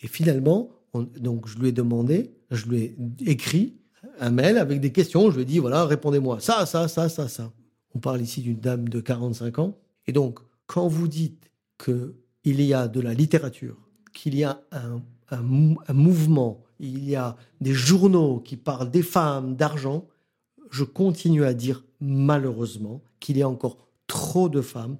[0.00, 3.74] Et finalement, on, donc, je lui ai demandé, je lui ai écrit
[4.20, 5.30] un mail avec des questions.
[5.30, 7.52] Je lui ai dit, voilà, répondez-moi ça, ça, ça, ça, ça.
[7.94, 9.78] On parle ici d'une dame de 45 ans.
[10.06, 11.50] Et donc, quand vous dites
[11.82, 12.14] qu'il
[12.62, 13.76] y a de la littérature,
[14.12, 19.56] qu'il y a un, un mouvement, il y a des journaux qui parlent des femmes,
[19.56, 20.06] d'argent,
[20.70, 24.96] je continue à dire malheureusement qu'il y a encore trop de femmes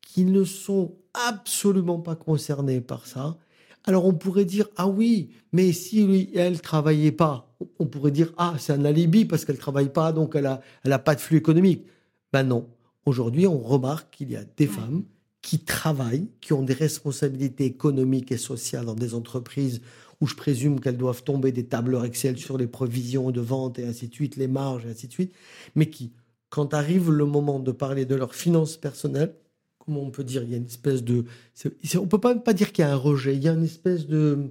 [0.00, 3.36] qui ne sont absolument pas concernées par ça.
[3.84, 8.54] Alors on pourrait dire ah oui, mais si elle travaillait pas, on pourrait dire ah
[8.58, 11.38] c'est un alibi parce qu'elle travaille pas donc elle a elle a pas de flux
[11.38, 11.86] économique.
[12.32, 12.68] Ben non.
[13.06, 14.72] Aujourd'hui, on remarque qu'il y a des ouais.
[14.72, 15.04] femmes
[15.42, 19.80] qui travaillent, qui ont des responsabilités économiques et sociales dans des entreprises
[20.20, 23.86] où je présume qu'elles doivent tomber des tableurs Excel sur les provisions de vente et
[23.86, 25.32] ainsi de suite, les marges et ainsi de suite,
[25.74, 26.12] mais qui,
[26.50, 29.34] quand arrive le moment de parler de leurs finances personnelles,
[29.78, 31.24] comment on peut dire, il y a une espèce de...
[31.96, 34.06] On peut pas, pas dire qu'il y a un rejet, il y a une espèce
[34.06, 34.50] de...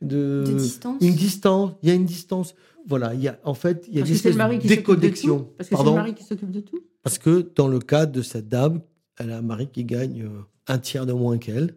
[0.00, 1.02] De, de distance.
[1.02, 2.54] Une distance, il y a une distance.
[2.86, 5.38] Voilà, il y a, en fait, il y a Parce une espèce de déconnexion.
[5.38, 8.06] De Parce que c'est le mari qui s'occupe de tout Parce que dans le cas
[8.06, 8.80] de cette dame,
[9.18, 10.28] elle a un mari qui gagne
[10.68, 11.74] un tiers de moins qu'elle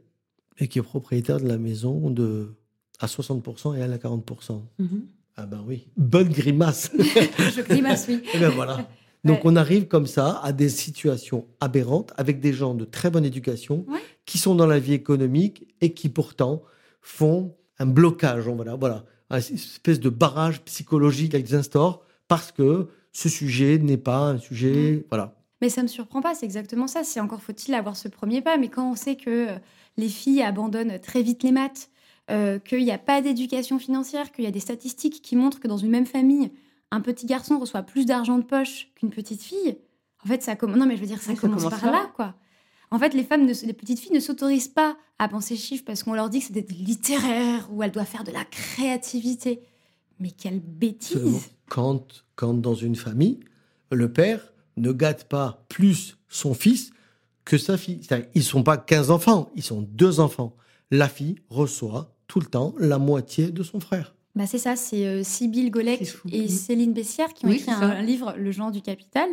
[0.59, 2.53] et qui est propriétaire de la maison de
[2.99, 4.61] à 60% et elle à 40%.
[4.77, 4.87] Mm -hmm.
[5.35, 6.91] Ah ben oui, bonne grimace.
[7.55, 8.21] Je grimace, oui.
[8.33, 8.87] et ben voilà.
[9.23, 9.51] Donc ouais.
[9.51, 13.85] on arrive comme ça à des situations aberrantes avec des gens de très bonne éducation
[13.87, 13.99] ouais.
[14.25, 16.63] qui sont dans la vie économique et qui pourtant
[17.01, 23.29] font un blocage, voilà, voilà, une espèce de barrage psychologique qu'ils instaurent parce que ce
[23.29, 25.03] sujet n'est pas un sujet, mmh.
[25.09, 25.35] voilà.
[25.61, 27.03] Mais ça me surprend pas, c'est exactement ça.
[27.03, 28.57] C'est encore faut-il avoir ce premier pas.
[28.57, 29.47] Mais quand on sait que
[29.97, 31.89] les filles abandonnent très vite les maths,
[32.31, 35.67] euh, qu'il n'y a pas d'éducation financière, qu'il y a des statistiques qui montrent que
[35.67, 36.51] dans une même famille,
[36.91, 39.77] un petit garçon reçoit plus d'argent de poche qu'une petite fille.
[40.23, 40.77] En fait, ça commence.
[40.77, 42.35] Non, mais je veux dire, ça, commence, commence, par là, quoi.
[42.91, 43.53] En fait, les femmes, ne...
[43.65, 46.53] les petites filles ne s'autorisent pas à penser chiffres parce qu'on leur dit que c'est
[46.53, 49.61] des littéraires ou elles doivent faire de la créativité.
[50.19, 53.39] Mais quelle bêtise quand, quand dans une famille,
[53.91, 56.91] le père ne gâte pas plus son fils
[57.45, 58.01] que sa fille.
[58.35, 60.55] Ils ne sont pas 15 enfants, ils sont deux enfants.
[60.91, 64.15] La fille reçoit tout le temps la moitié de son frère.
[64.35, 66.47] Bah, c'est ça, c'est euh, Sybille Golec et Mhm.
[66.47, 69.27] Céline Bessière qui ont Oui, écrit un, livre, Le genre du capital,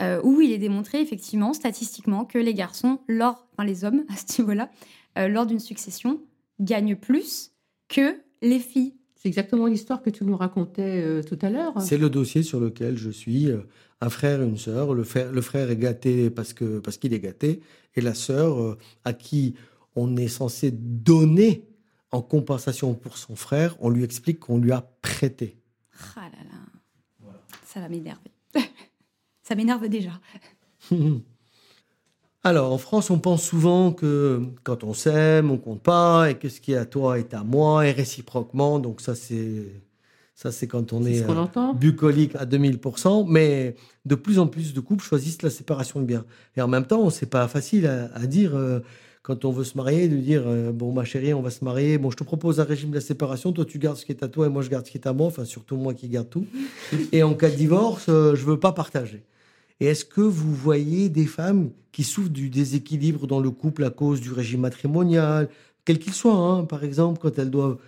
[0.00, 4.14] euh, où il est démontré effectivement, statistiquement, que les garçons, lors, enfin les hommes à
[4.16, 4.70] ce niveau-là,
[5.18, 6.20] euh, lors d'une succession,
[6.60, 7.52] gagnent plus
[7.88, 8.94] que les filles.
[9.14, 11.80] C'est exactement l'histoire que tu nous racontais euh, tout à l'heure.
[11.80, 13.48] C'est le dossier sur lequel je suis.
[13.50, 13.58] euh,
[14.00, 14.92] un frère et une sœur.
[14.92, 17.60] Le frère, le frère est gâté parce que parce qu'il est gâté,
[17.94, 19.54] et la sœur euh, à qui
[19.96, 21.64] on est censé donner
[22.14, 25.58] en compensation pour son frère, on lui explique qu'on lui a prêté.
[26.16, 27.32] Ah là là,
[27.66, 28.30] ça va m'énerver.
[29.42, 30.12] ça m'énerve déjà.
[32.44, 36.48] Alors, en France, on pense souvent que quand on s'aime, on compte pas, et que
[36.48, 38.78] ce qui est à toi est à moi, et réciproquement.
[38.78, 39.82] Donc ça, c'est
[40.34, 43.26] ça, c'est quand on est euh, bucolique à 2000%.
[43.28, 46.24] Mais de plus en plus de couples choisissent la séparation de biens.
[46.56, 48.80] Et en même temps, c'est pas facile à, à dire euh,
[49.24, 51.96] quand on veut se marier, de dire euh, bon, ma chérie, on va se marier.
[51.96, 53.52] Bon, je te propose un régime de la séparation.
[53.52, 55.06] Toi, tu gardes ce qui est à toi, et moi, je garde ce qui est
[55.06, 55.26] à moi.
[55.26, 56.46] Enfin, surtout moi qui garde tout.
[57.10, 59.22] et en cas de divorce, euh, je veux pas partager.
[59.80, 63.90] Et est-ce que vous voyez des femmes qui souffrent du déséquilibre dans le couple à
[63.90, 65.48] cause du régime matrimonial,
[65.86, 67.78] quel qu'il soit, hein, par exemple, quand elles doivent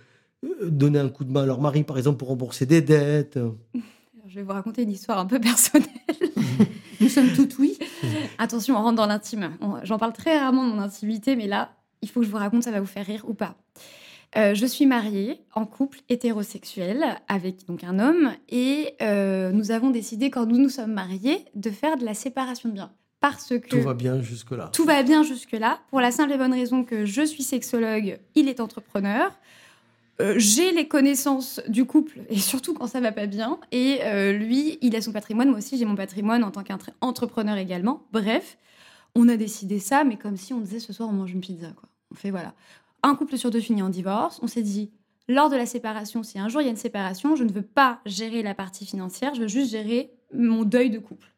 [0.43, 3.37] euh, donner un coup de main à leur mari, par exemple, pour rembourser des dettes
[3.37, 3.55] Alors,
[4.27, 5.87] je vais vous raconter une histoire un peu personnelle.
[6.99, 7.77] Nous sommes toutes oui.
[8.37, 9.51] Attention, on rentre dans l'intime.
[9.83, 12.63] J'en parle très rarement de mon intimité, mais là, il faut que je vous raconte,
[12.63, 13.55] ça va vous faire rire ou pas.
[14.35, 19.89] Euh, je suis mariée en couple hétérosexuel avec donc un homme et euh, nous avons
[19.89, 23.67] décidé quand nous nous sommes mariés de faire de la séparation de biens parce que
[23.69, 24.69] Tout va bien jusque-là.
[24.73, 28.49] tout va bien jusque-là pour la simple et bonne raison que je suis sexologue, il
[28.49, 29.31] est entrepreneur.
[30.19, 33.59] Euh, j'ai les connaissances du couple et surtout quand ça va pas bien.
[33.71, 37.57] Et euh, lui, il a son patrimoine, moi aussi j'ai mon patrimoine en tant qu'entrepreneur
[37.57, 38.03] également.
[38.11, 38.57] Bref,
[39.15, 41.67] on a décidé ça, mais comme si on disait ce soir on mange une pizza.
[42.11, 42.53] On fait voilà.
[43.03, 44.39] Un couple sur deux finit en divorce.
[44.41, 44.91] On s'est dit,
[45.27, 47.61] lors de la séparation, si un jour il y a une séparation, je ne veux
[47.61, 51.33] pas gérer la partie financière, je veux juste gérer mon deuil de couple.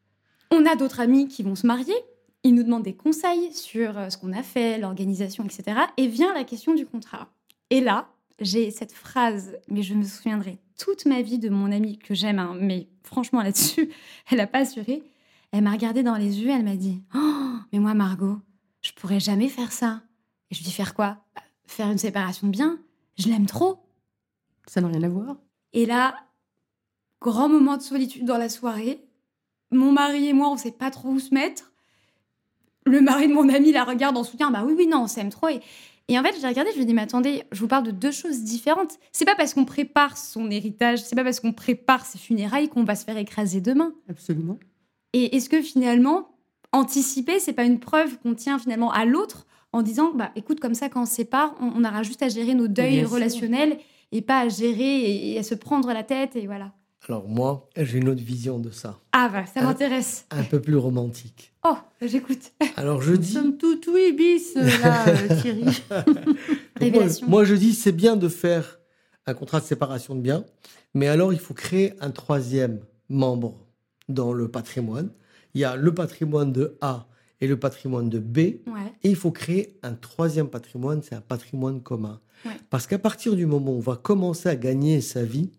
[0.50, 1.94] On a d'autres amis qui vont se marier.
[2.42, 5.80] Ils nous demandent des conseils sur euh, ce qu'on a fait, l'organisation, etc.
[5.98, 7.28] Et vient la question du contrat.
[7.68, 8.08] Et là,
[8.44, 12.38] j'ai cette phrase, mais je me souviendrai toute ma vie de mon amie que j'aime,
[12.38, 13.90] hein, mais franchement là-dessus,
[14.30, 15.02] elle n'a pas assuré.
[15.52, 18.38] Elle m'a regardée dans les yeux, elle m'a dit Oh, mais moi, Margot,
[18.82, 20.02] je pourrais jamais faire ça.
[20.50, 21.18] Et je lui dis Faire quoi?
[21.34, 22.78] Bah, Faire une séparation de biens?
[23.18, 23.80] Je l'aime trop.
[24.66, 25.36] Ça n'a rien à voir.
[25.72, 26.14] Et là,
[27.20, 29.04] grand moment de solitude dans la soirée.
[29.72, 31.72] Mon mari et moi, on sait pas trop où se mettre.
[32.86, 34.50] Le mari de mon ami la regarde en soutien.
[34.50, 35.48] Bah oui, oui, non, on s'aime trop.
[35.48, 35.60] Et,
[36.08, 37.92] et en fait, j'ai regardé, je lui ai dit, mais attendez, je vous parle de
[37.92, 38.98] deux choses différentes.
[39.12, 42.82] C'est pas parce qu'on prépare son héritage, c'est pas parce qu'on prépare ses funérailles qu'on
[42.84, 43.92] va se faire écraser demain.
[44.08, 44.58] Absolument.
[45.12, 46.28] Et est-ce que finalement,
[46.72, 50.74] anticiper, c'est pas une preuve qu'on tient finalement à l'autre en disant, bah écoute, comme
[50.74, 53.10] ça, quand on se sépare, on, on aura juste à gérer nos deuils sûr.
[53.10, 53.78] relationnels
[54.10, 56.72] et pas à gérer et, et à se prendre la tête et voilà.
[57.08, 60.26] Alors moi, j'ai une autre vision de ça, Ah bah, ça m'intéresse.
[60.30, 61.52] un peu plus romantique.
[61.66, 62.52] Oh, j'écoute.
[62.76, 65.64] Alors je Nous dis, sommes toutes oui bis euh, là, euh, Thierry.
[66.92, 68.78] moi, moi, je dis, c'est bien de faire
[69.26, 70.44] un contrat de séparation de biens,
[70.94, 73.66] mais alors il faut créer un troisième membre
[74.08, 75.10] dans le patrimoine.
[75.54, 77.06] Il y a le patrimoine de A
[77.40, 78.38] et le patrimoine de B.
[78.38, 78.92] Ouais.
[79.02, 82.20] Et il faut créer un troisième patrimoine, c'est un patrimoine commun.
[82.44, 82.52] Ouais.
[82.68, 85.50] Parce qu'à partir du moment où on va commencer à gagner sa vie,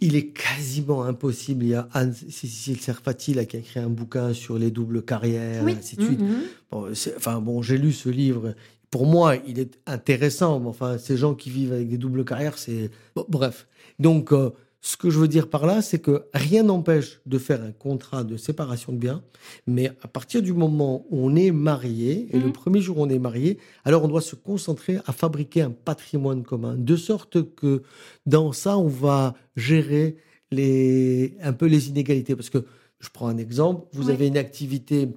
[0.00, 1.64] il est quasiment impossible.
[1.64, 5.62] Il y a Anne-Cécile Serfati là, qui a écrit un bouquin sur les doubles carrières,
[5.64, 5.72] Oui.
[5.72, 6.20] et ainsi de suite.
[6.20, 6.42] Mhm.
[6.70, 8.54] Bon, c'est- enfin, bon, j'ai lu ce livre.
[8.90, 10.60] Pour moi, il est intéressant.
[10.60, 12.90] Mais enfin, ces gens qui vivent avec des doubles carrières, c'est.
[13.16, 13.66] bon, bref.
[13.98, 17.62] Donc, euh, ce que je veux dire par là, c'est que rien n'empêche de faire
[17.62, 19.22] un contrat de séparation de biens.
[19.66, 22.52] Mais à partir du moment où on est marié, et le Mhm.
[22.52, 26.44] premier jour où on est marié, alors on doit se concentrer à fabriquer un patrimoine
[26.44, 26.76] commun.
[26.76, 27.82] De sorte que
[28.26, 30.16] dans ça, on va gérer
[30.52, 32.36] les, un peu les inégalités.
[32.36, 32.64] Parce que
[33.00, 33.86] je prends un exemple.
[33.92, 34.12] Vous Oui.
[34.12, 35.08] avez une activité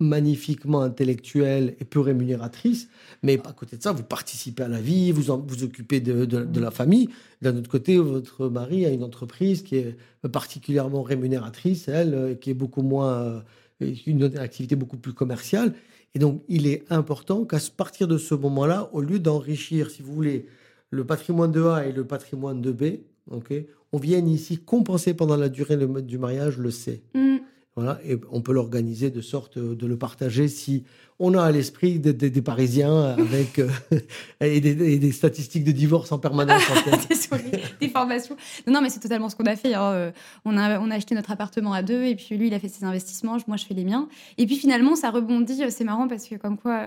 [0.00, 2.88] magnifiquement intellectuelle et peu rémunératrice,
[3.22, 6.60] mais à côté de ça, vous participez à la vie, vous en- vous occupez de,
[6.60, 7.08] la famille.
[7.42, 9.96] D'un autre côté, votre mari a une entreprise qui est
[10.32, 13.42] particulièrement rémunératrice, elle, euh, qui est beaucoup moins,
[13.80, 15.74] euh, une activité beaucoup plus commerciale.
[16.14, 20.12] Et donc, il est important qu'à partir de ce moment-là, au lieu d'enrichir, si vous
[20.12, 20.46] voulez,
[20.90, 23.52] le patrimoine de A et le patrimoine de B, ok,
[23.92, 27.02] on vienne ici compenser pendant la durée du mariage le C.
[27.14, 27.38] Hmm.
[28.04, 30.84] Et on peut l'organiser de sorte euh, de le partager si
[31.18, 33.68] on a à l'esprit des, Parisiens avec euh,
[34.40, 36.62] et, des, statistiques de divorce en permanence.
[36.70, 37.36] en
[37.80, 38.36] des formations.
[38.66, 39.74] Non, non, mais c'est totalement ce qu'on a fait.
[39.74, 39.92] hein.
[39.92, 40.12] Euh,
[40.44, 43.36] On, a, acheté notre appartement à deux, et puis lui, il a fait ses investissements,
[43.46, 44.08] moi, je fais les miens.
[44.38, 45.62] Et puis finalement, ça rebondit.
[45.70, 46.86] C'est marrant parce que, comme quoi,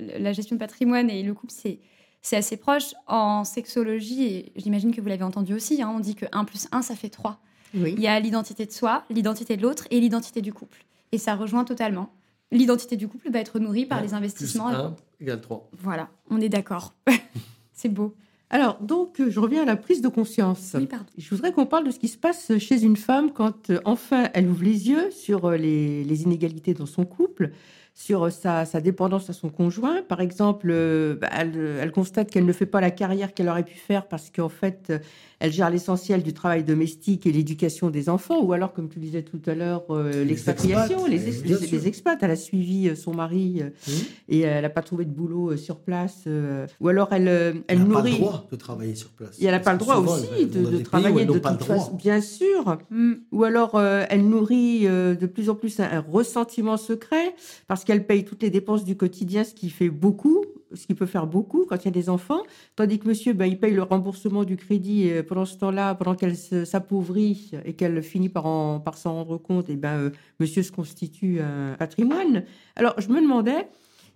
[0.00, 1.78] la, la gestion de patrimoine et le couple, c'est.
[2.22, 2.94] c'est assez proche.
[3.06, 6.68] En sexologie, et j'imagine que vous l'avez entendu aussi, hein, on dit que 1 plus
[6.72, 7.40] 1, ça fait 3.
[7.74, 7.94] Oui.
[7.96, 10.84] Il y a l'identité de soi, l'identité de l'autre et l'identité du couple.
[11.12, 12.10] Et ça rejoint totalement.
[12.50, 14.68] L'identité du couple va être nourrie par Un les investissements.
[14.68, 15.70] Plus 1 égale 3.
[15.78, 16.94] Voilà, on est d'accord.
[17.72, 18.14] c'est beau.
[18.50, 20.72] Alors, donc, je reviens à la prise de conscience.
[20.78, 21.06] Oui, pardon.
[21.16, 24.28] Je voudrais qu'on parle de ce qui se passe chez une femme quand euh, enfin
[24.34, 27.52] elle ouvre les yeux sur euh, les, les inégalités dans son couple,
[27.94, 30.02] sur euh, sa, sa dépendance à son conjoint.
[30.02, 33.64] Par exemple, euh, bah, elle, elle constate qu'elle ne fait pas la carrière qu'elle aurait
[33.64, 34.98] pu faire parce qu'en fait, euh,
[35.44, 39.22] elle gère l'essentiel du travail domestique et l'éducation des enfants, ou alors, comme tu disais
[39.22, 42.16] tout à l'heure, euh, l'expatriation, les, ex- expats.
[42.22, 43.90] Elle a suivi euh, son mari euh, Mmh.
[44.28, 47.78] et elle n'a pas trouvé de boulot sur place, euh, ou alors elle, elle Elle
[47.80, 48.12] n'a pas nourrit.
[48.12, 49.36] le droit de travailler sur place.
[49.40, 52.78] Et elle n'a pas le droit souvent, aussi de, travailler de toute façon, bien sûr.
[52.90, 53.12] Mm.
[53.32, 57.34] Ou alors euh, elle nourrit euh, de plus en plus un, un ressentiment secret
[57.66, 61.06] parce qu'elle paye toutes les dépenses du quotidien, ce qui fait beaucoup, ce qui peut
[61.06, 62.42] faire beaucoup quand il y a des enfants.
[62.76, 66.14] Tandis que monsieur, ben, il paye le remboursement du crédit et pendant ce temps-là, pendant
[66.14, 70.62] qu'elle s'appauvrit et qu'elle finit par, en- par s'en rendre compte, et ben, euh, monsieur
[70.62, 72.44] se constitue un patrimoine.
[72.76, 73.68] Alors je me demandais,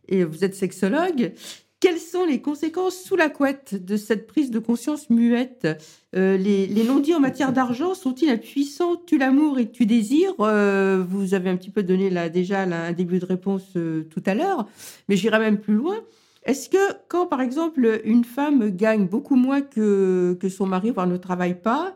[0.09, 1.33] et vous êtes sexologue,
[1.79, 5.69] quelles sont les conséquences sous la couette de cette prise de conscience muette?
[6.17, 10.33] Euh, les, les non-dits en matière d'argent sont-ils un puissant tu l'amour et tu désires?
[10.41, 14.23] Euh, Vous avez un petit peu donné là, déjà un début de réponse euh, tout
[14.25, 14.67] à l'heure,
[15.09, 15.97] mais j'irai même plus loin.
[16.47, 16.79] Est-ce que
[17.09, 21.61] quand, par exemple, une femme gagne beaucoup moins que, que son mari, voire ne travaille
[21.61, 21.93] pas,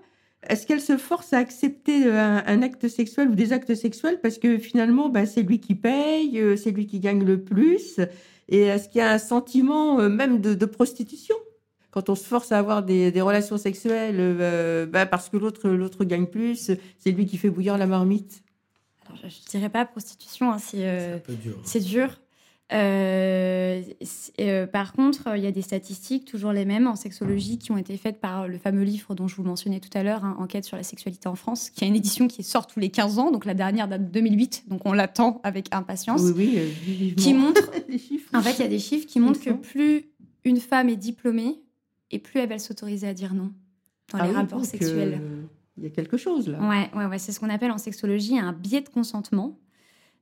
[0.48, 4.38] est-ce qu'elle se force à accepter un, un acte sexuel ou des actes sexuels parce
[4.38, 8.00] que finalement, ben, c'est lui qui paye, euh, c'est lui qui gagne le plus?
[8.48, 11.36] Et est-ce qu'il y a un sentiment euh, même de, de prostitution?
[11.92, 15.68] Quand on se force à avoir des, des relations sexuelles euh, ben, parce que l'autre
[15.68, 18.42] l'autre gagne plus, c'est lui qui fait bouillir la marmite
[19.06, 21.60] Alors, je, je dirais pas prostitution, hein, c'est euh, C'est un peu dur.
[21.64, 22.19] c'est dur.
[22.72, 23.82] Euh,
[24.40, 27.76] euh, par contre, il y a des statistiques, toujours les mêmes, en sexologie, qui ont
[27.76, 30.64] été faites par le fameux livre dont je vous mentionnais tout à l'heure, hein, Enquête
[30.64, 33.30] sur la sexualité en France, qui a une édition qui sort tous les 15 ans,
[33.30, 37.34] donc la dernière date de 2008, donc on l'attend avec impatience, Oui, oui, euh, qui
[37.34, 38.30] montre, chiffres.
[38.34, 40.06] en fait, il y a des chiffres qui montrent que plus
[40.44, 41.60] une femme est diplômée,
[42.10, 43.52] et plus elle va s'autoriser à dire non
[44.12, 45.18] dans Ah les oui, rapports sexuels.
[45.22, 45.42] euh,
[45.76, 46.58] Il y a quelque chose là.
[46.60, 49.58] Ouais, ouais, ouais, c'est ce qu'on appelle en sexologie un biais de consentement.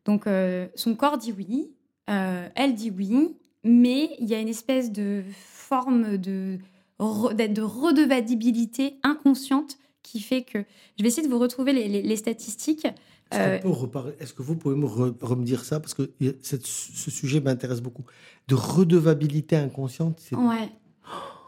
[0.05, 1.71] Donc, euh, son corps dit oui,
[2.09, 6.59] euh, elle dit oui, mais il y a une espèce de forme de,
[7.01, 10.59] de redevabilité inconsciente qui fait que.
[10.97, 12.87] Je vais essayer de vous retrouver les, les- les statistiques.
[13.31, 15.81] Est-ce Euh, Est-ce que vous pouvez me re- remedire ça?
[15.81, 18.05] Parce que cette- ce sujet m'intéresse beaucoup.
[18.49, 20.71] De redevabilité inconsciente, c'est Ouais.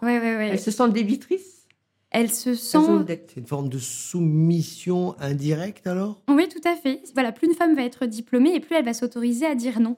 [0.03, 0.49] Ouais, ouais, ouais.
[0.53, 1.66] Elles se sentent débitrices
[2.11, 2.77] Elle se Elles sent.
[2.79, 3.31] ont une dette.
[3.35, 6.20] c'est une forme de soumission indirecte alors?
[6.29, 7.01] Oui, tout à fait.
[7.14, 9.96] Voilà, plus une femme va être diplômée et plus elle va s'autoriser à dire non.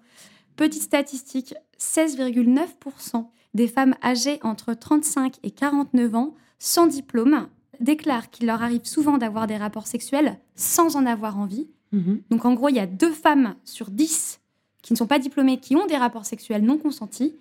[0.57, 7.49] Petite statistique, 16,9% des femmes âgées entre 35 et 49 ans sans diplôme
[7.81, 11.69] déclarent qu'il leur arrive souvent d'avoir des rapports sexuels sans en avoir envie.
[11.93, 12.21] Mhm.
[12.31, 14.41] Donc en gros, il y a deux femmes sur 10
[14.83, 17.35] qui ne sont pas diplômées qui ont des rapports sexuels non consentis.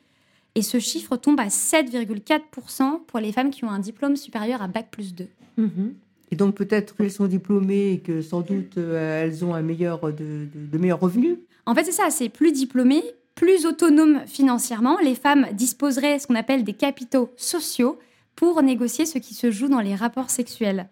[0.56, 4.68] Et ce chiffre tombe à 7,4% pour les femmes qui ont un diplôme supérieur à
[4.68, 5.28] Bac plus 2.
[5.58, 5.94] Mhm.
[6.32, 10.02] Et donc peut-être qu'elles sont diplômées et que sans doute euh, elles ont un meilleur
[10.14, 11.38] de, de- de meilleurs revenus.
[11.66, 13.04] En fait, c'est ça, c'est plus diplômé,
[13.36, 14.98] plus autonome financièrement.
[15.04, 17.98] Les femmes disposeraient ce qu'on appelle des capitaux sociaux
[18.36, 20.88] pour négocier ce qui se joue dans les rapports sexuels.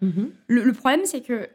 [0.46, 1.48] Le, le problème, c'est que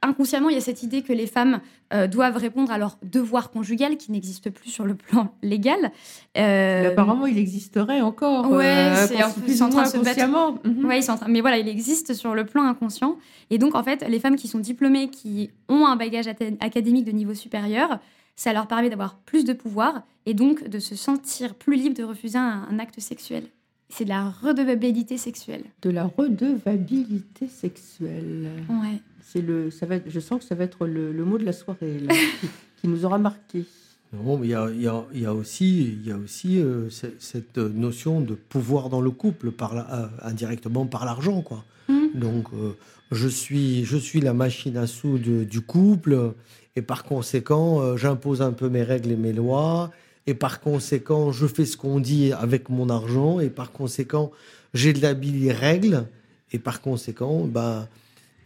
[0.00, 1.60] inconsciemment, il y a cette idée que les femmes
[1.92, 5.90] euh, doivent répondre à leur devoir conjugal qui n'existe plus sur le plan légal.
[6.36, 8.48] Euh, apparemment, il existerait encore.
[8.52, 10.20] ouais, euh, c'est en plus train de se battre.
[10.64, 10.84] Mhm.
[10.84, 13.16] Ouais, ils sont en train- Mais voilà, il existe sur le plan inconscient.
[13.50, 16.28] Et donc, en fait, les femmes qui sont diplômées, qui ont un bagage
[16.60, 17.98] académique de niveau supérieur,
[18.38, 22.04] ça leur permet d'avoir plus de pouvoir et donc de se sentir plus libre de
[22.04, 23.42] refuser un, un acte sexuel.
[23.88, 25.64] C'est de la redevabilité sexuelle.
[25.82, 28.50] De la redevabilité sexuelle.
[28.68, 29.00] Ouais.
[29.24, 31.44] C'est le, ça va être- je sens que ça va être le, le mot de
[31.44, 32.46] la soirée là, qui,
[32.80, 33.64] qui nous aura marqué.
[34.12, 36.16] Non, mais il y a, il y a- il y a aussi, il y a
[36.16, 41.04] aussi euh, ce- cette notion de pouvoir dans le couple, par la- euh, indirectement par
[41.04, 41.42] l'argent.
[41.42, 41.64] quoi.
[41.88, 41.97] Mhm.
[42.14, 42.72] Donc, euh,
[43.12, 46.32] je, suis, je suis la machine à sous de- du couple,
[46.76, 49.90] et par conséquent, euh, j'impose un peu mes règles et mes lois,
[50.26, 54.30] et par conséquent, je fais ce qu'on dit avec mon argent, et par conséquent,
[54.74, 56.06] j'établis les règles,
[56.52, 57.88] et par conséquent, ben,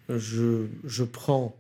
[0.08, 1.54] je, je prends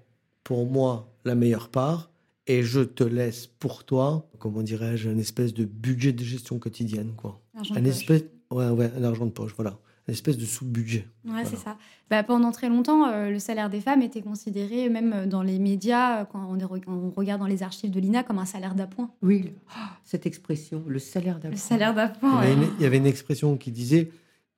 [0.44, 2.10] pour moi la meilleure part,
[2.46, 7.12] et je te laisse pour toi, comment dirais-je, une espèce de budget de gestion quotidienne,
[7.16, 7.40] quoi.
[7.54, 7.86] Un de poche.
[7.88, 9.78] espèce, ouais, ouais, un argent de poche, voilà.
[10.08, 11.06] Une espèce de sous-budget.
[11.24, 11.76] Ouais, c'est ça.
[12.10, 15.58] Bah, pendant très longtemps, euh, le salaire des femmes était considéré, même euh, dans les
[15.58, 18.44] médias, euh, quand on, est re- on regarde dans les archives de l'INA, comme un
[18.44, 19.10] salaire d'appoint.
[19.22, 21.50] Oui, ah, cette expression, le salaire d'appoint.
[21.50, 22.42] Le salaire Il d'appoint.
[22.42, 22.66] y, avait ouais.
[22.66, 24.10] une, il y avait une expression qui disait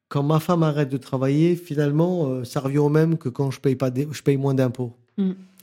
[0.08, 3.60] quand ma femme arrête de travailler, finalement, euh, ça revient au même que quand je
[3.60, 4.92] paye, pas des- je paye moins d'impôts.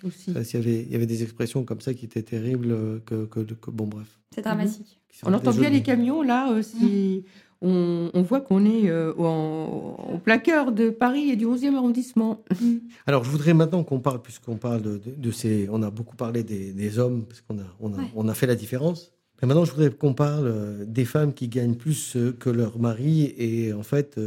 [0.04, 0.34] aussi.
[0.34, 3.02] Ça, Il y, avait, il y avait des expressions comme ça qui étaient terribles.
[3.06, 4.20] Que, que, que- bon, bref.
[4.34, 5.00] C'est dramatique.
[5.24, 6.52] On entend bien les camions là.
[6.52, 7.24] euh, si
[7.62, 11.76] on, on voit qu'on est euh, en, en plein cœur de Paris et du 11e
[11.76, 12.44] arrondissement.
[13.08, 15.68] Alors, je voudrais maintenant qu'on parle, puisqu'on parle de, de- ces.
[15.72, 18.04] On a beaucoup parlé des, des hommes, parce qu'on a, on a, Ouais.
[18.16, 19.12] on a fait la différence.
[19.42, 22.78] Mais maintenant, je voudrais qu'on parle euh, des femmes qui gagnent plus euh, que leur
[22.78, 23.34] mari.
[23.40, 24.20] Et en fait,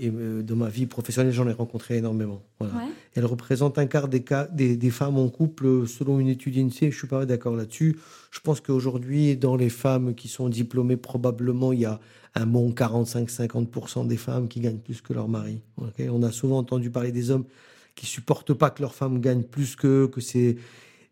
[0.00, 0.10] et,
[0.42, 2.42] dans ma vie professionnelle, j'en ai rencontré énormément.
[2.58, 2.74] Voilà.
[2.76, 2.90] Ouais.
[3.14, 6.90] Elles représentent un quart des, cas, des, des femmes en couple, selon une étude INSEE.
[6.90, 7.98] Je suis pas d'accord là-dessus.
[8.30, 12.00] Je pense qu'aujourd'hui, dans les femmes qui sont diplômées, probablement, il y a
[12.34, 15.60] un bon 45-50% des femmes qui gagnent plus que leur mari.
[15.76, 17.44] On a souvent entendu parler des hommes
[17.94, 20.56] qui supportent pas que leur femme gagne plus qu'eux, que c'est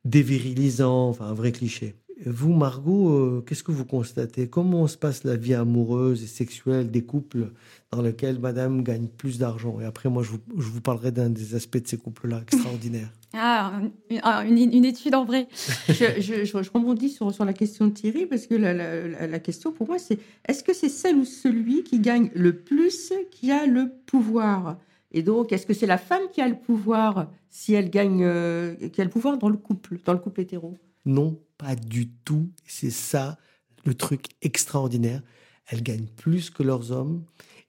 [0.04, 1.94] dévirilisant, enfin un vrai cliché.
[2.26, 4.48] Vous, Margot, euh, qu'est-ce que vous constatez?
[4.48, 7.52] Comment se passe la vie amoureuse et sexuelle des couples
[7.92, 9.80] dans lesquels madame gagne plus d'argent?
[9.80, 13.10] Et après, moi, je vous, je vous parlerai d'un des aspects de ces couples-là extraordinaires.
[13.32, 15.48] Ah, une, ah, une- étude en vrai.
[15.88, 19.06] je, je, je- je rebondis sur, sur la question de Thierry parce que la, la-
[19.08, 20.18] la- la question pour moi c'est
[20.48, 24.78] est-ce que c'est celle ou celui qui gagne le plus qui a le pouvoir?
[25.12, 28.74] Et donc est-ce que c'est la femme qui a le pouvoir si elle gagne, euh,
[28.92, 30.76] qui a le pouvoir dans le couple, dans le couple hétéro?
[31.04, 32.50] Non, pas du tout.
[32.66, 33.38] C'est ça
[33.84, 35.22] le truc extraordinaire.
[35.66, 37.24] Elles gagnent plus que leurs hommes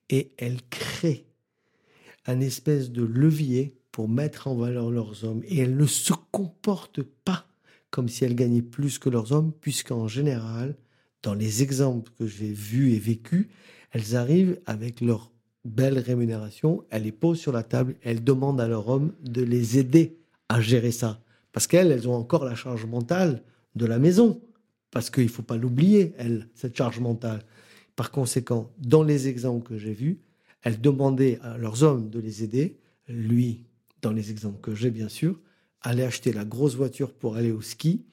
[0.09, 1.25] et elles créent
[2.25, 5.41] un espèce de levier pour mettre en valeur leurs hommes.
[5.45, 7.47] Et elles ne se comportent pas
[7.91, 10.75] comme si elles gagnaient plus que leurs hommes, puisqu'en général,
[11.21, 13.47] dans les exemples que j'ai vus et vécus,
[13.91, 15.31] elles arrivent avec leur
[15.65, 19.77] belle rémunération, elles les posent sur la table, elles demandent à leur homme de les
[19.77, 20.17] aider
[20.49, 21.21] à gérer ça.
[21.51, 23.43] Parce qu'elles, elles ont encore la charge mentale
[23.75, 24.41] de la maison.
[24.91, 27.43] Parce qu'il ne faut pas l'oublier, elles, cette charge mentale.
[27.95, 30.19] Par conséquent, dans les exemples que j'ai vus,
[30.63, 32.77] elles demandaient à leurs hommes de les aider.
[33.07, 33.63] Lui,
[34.01, 35.39] dans les exemples que j'ai, bien sûr,
[35.81, 38.05] allait acheter la grosse voiture pour aller au ski.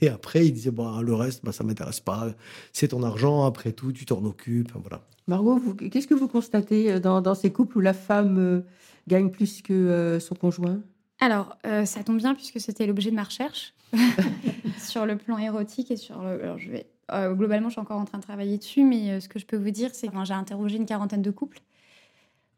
[0.00, 2.34] Et après, il disait, bon, le reste, bah, ça m'intéresse pas.
[2.72, 4.72] C'est ton argent, après tout, tu t'en occupes.
[4.74, 5.06] Voilà.
[5.26, 5.60] Margot,
[5.90, 8.60] qu'est-ce que vous constatez euh, dans, dans ces couples où la femme euh,
[9.06, 10.80] gagne plus que euh, son conjoint?
[11.20, 13.74] Alors, euh, ça tombe bien puisque c'était l'objet de ma recherche
[14.78, 16.42] sur le plan érotique et sur le.
[16.42, 16.86] Alors, je vais.
[17.12, 19.46] euh, globalement, je suis encore en train de travailler dessus, mais euh, ce que je
[19.46, 21.60] peux vous dire, c'est que j'ai interrogé une quarantaine de couples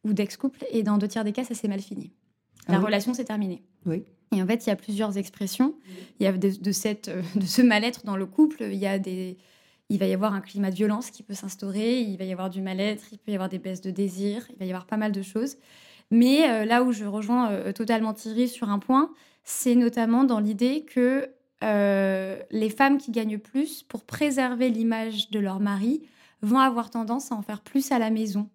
[0.05, 2.11] ou d'ex-couples, et dans deux tiers des cas, ça s'est mal fini.
[2.69, 3.63] La Ah oui relation s'est terminée.
[3.87, 4.05] Oui.
[4.35, 5.75] Et en fait, il y a plusieurs expressions.
[6.19, 8.99] Il y a de, de cette, de ce mal-être dans le couple, il y a
[8.99, 9.37] des.
[9.91, 12.49] Il va y avoir un climat de violence qui peut s'instaurer, il va y avoir
[12.49, 14.97] du mal-être, il peut y avoir des baisses de désir, il va y avoir pas
[14.97, 15.57] mal de choses.
[16.13, 19.11] Mais euh, là où je rejoins euh, totalement Thierry sur un point,
[19.45, 21.31] c'est notamment dans l'idée que
[21.65, 26.03] euh, les femmes qui gagnent plus, pour préserver l'image de leur mari,
[26.43, 28.51] vont avoir tendance à en faire plus à la maison,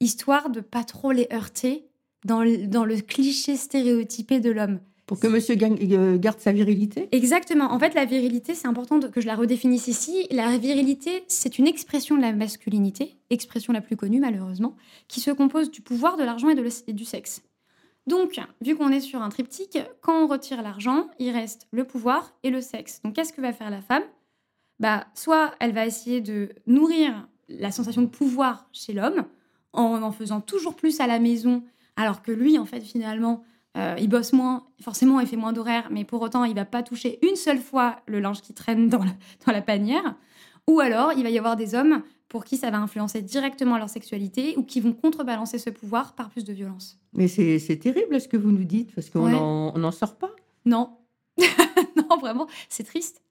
[0.00, 1.88] histoire de pas trop les heurter
[2.26, 4.80] dans dans le cliché stéréotypé de l'homme.
[5.06, 7.72] Pour que monsieur euh, garde sa virilité Exactement.
[7.72, 10.26] En fait, la virilité, c'est important que je la redéfinisse ici.
[10.30, 14.76] La virilité, c'est une expression de la masculinité, expression la plus connue malheureusement,
[15.08, 17.42] qui se compose du pouvoir, de l'argent et, et du sexe.
[18.06, 22.34] Donc, vu qu'on est sur un triptyque, quand on retire l'argent, il reste le pouvoir
[22.42, 23.00] et le sexe.
[23.02, 24.02] Donc, qu'est-ce que va faire la femme?
[24.80, 29.24] Bah, soit elle va essayer de nourrir la sensation de pouvoir chez l'homme
[29.72, 31.62] en en faisant toujours plus à la maison,
[31.96, 33.44] alors que lui, en fait, finalement,
[33.76, 36.82] euh, il bosse moins, forcément, il fait moins d'horaires, mais pour autant, il va pas
[36.82, 39.12] toucher une seule fois le linge qui traîne dans la,
[39.46, 40.14] dans la panière.
[40.68, 43.88] Ou alors, il va y avoir des hommes pour qui ça va influencer directement leur
[43.88, 46.98] sexualité ou qui vont contrebalancer ce pouvoir par plus de violence.
[47.12, 50.30] Mais c'est terrible ce que vous nous dites parce qu'on n'en sort pas.
[50.64, 50.96] Non.
[51.96, 53.22] non, vraiment, c'est triste.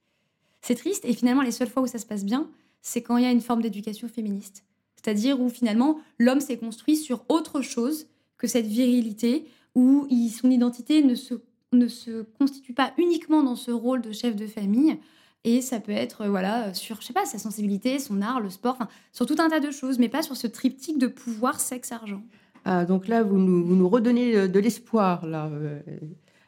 [0.61, 1.03] C'est triste.
[1.05, 2.49] Et finalement, les seules fois où ça se passe bien,
[2.81, 4.63] c'est quand il y a une forme d'éducation féministe.
[4.95, 10.49] C'est-à-dire où finalement, l'homme s'est construit sur autre chose que cette virilité, où il- son
[10.51, 11.35] identité ne se,
[11.71, 14.97] ne se constitue pas uniquement dans ce rôle de chef de famille.
[15.45, 18.49] Et ça peut être euh, voilà sur je sais pas sa sensibilité, son art, le
[18.49, 21.59] sport, enfin sur tout un tas de choses, mais pas sur ce triptyque de pouvoir,
[21.59, 22.21] sexe, argent.
[22.65, 25.47] Ah, donc là, vous nous, vous nous redonnez euh, de l'espoir, là.
[25.51, 25.79] euh,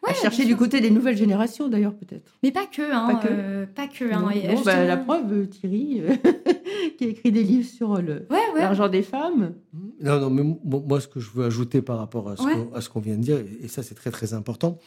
[0.07, 2.38] à chercher du côté des nouvelles générations, d'ailleurs, peut-être.
[2.43, 3.28] Mais pas que, hein, Pas que.
[3.30, 4.05] euh, pas que.
[4.05, 6.03] Non, hein, bon, bah, la preuve, Thierry,
[6.96, 8.60] qui a écrit des livres sur le- Ouais, ouais.
[8.62, 9.54] l'argent des femmes.
[10.02, 12.54] Non, non, mais mo- moi, ce que je veux ajouter par rapport à ce Ouais.
[12.91, 14.80] qu'on- vient de dire, et ça, c'est très, très important,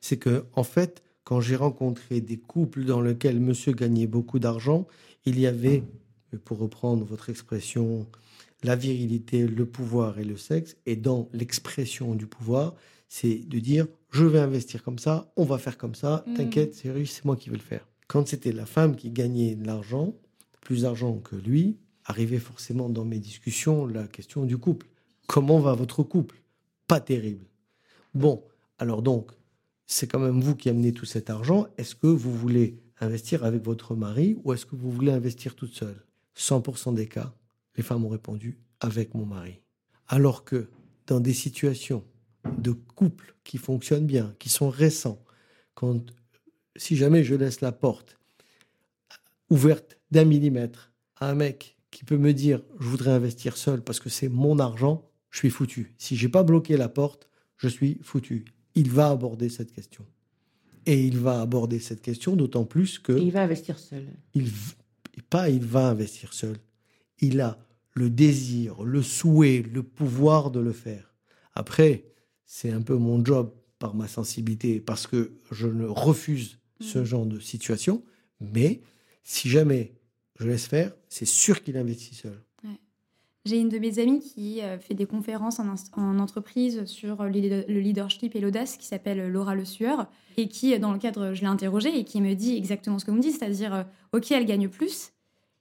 [0.00, 4.86] c'est que, en fait, quand j'ai rencontré des couples dans lesquels monsieur gagnait beaucoup d'argent,
[5.26, 5.82] il y avait,
[6.44, 8.06] pour reprendre votre expression,
[8.64, 10.76] la virilité, le pouvoir et le sexe.
[10.86, 12.74] Et dans l'expression du pouvoir,
[13.08, 16.34] c'est de dire je vais investir comme ça, on va faire comme ça, Mm.
[16.34, 17.86] t'inquiète, c'est riche, c'est moi qui vais le faire.
[18.06, 20.14] Quand c'était la femme qui gagnait de l'argent,
[20.68, 24.86] plus d'argent que lui, arrivait forcément dans mes discussions la question du couple.
[25.26, 26.42] Comment va votre couple?
[26.86, 27.46] Pas terrible.
[28.12, 28.44] Bon,
[28.78, 29.30] alors donc,
[29.86, 31.68] c'est quand même vous qui amenez tout cet argent.
[31.78, 35.72] Est-ce que vous voulez investir avec votre mari ou est-ce que vous voulez investir toute
[35.72, 36.04] seule?
[36.36, 37.32] 100% des cas,
[37.76, 39.62] les femmes ont répondu avec mon mari.
[40.06, 40.68] Alors que
[41.06, 42.04] dans des situations
[42.58, 45.24] de couple qui fonctionnent bien, qui sont récents,
[45.74, 46.12] quand
[46.76, 48.18] si jamais je laisse la porte
[49.48, 54.00] ouverte d'un millimètre à un mec qui peut me dire je voudrais investir seul parce
[54.00, 55.94] que c'est mon argent, je suis foutu.
[55.98, 58.44] Si j'ai pas bloqué la porte, je suis foutu.
[58.74, 60.06] Il va aborder cette question.
[60.86, 64.06] Et il va aborder cette question d'autant plus que Et il va investir seul.
[64.34, 64.50] il,
[65.28, 66.56] pas il va investir seul.
[67.20, 67.58] Il a
[67.94, 71.14] le désir, le souhait, le pouvoir de le faire.
[71.54, 72.04] Après,
[72.46, 77.26] c'est un peu mon job par ma sensibilité, parce que je ne refuse ce genre
[77.26, 78.04] de situation.
[78.40, 78.82] Mais
[79.24, 79.97] si jamais
[80.38, 82.40] je laisse faire, c'est sûr qu'il investit seul.
[83.44, 87.64] J'ai une de mes amies qui euh, fait des conférences en, entreprise sur le leader-
[87.66, 91.32] le leadership et l'audace, qui s'appelle Laura Le Sueur, et qui, euh, dans le cadre,
[91.32, 93.82] je l'ai interrogée, et qui me dit exactement ce que vous me dites, c'est-à-dire, euh,
[94.12, 95.12] ok, elle gagne plus,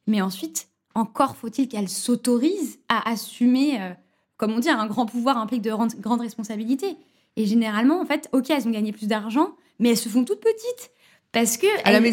[0.06, 3.94] mais ensuite, encore faut-il qu'elle s'autorise à assumer, euh,
[4.36, 6.98] comme on dit, un grand pouvoir implique de ran- grandes responsabilités.
[7.38, 10.42] Et généralement, en fait, ok, elles ont gagné plus d'argent, mais elles se font toutes
[10.42, 10.92] petites.
[11.32, 11.68] Parce que.
[11.86, 12.04] À la elles-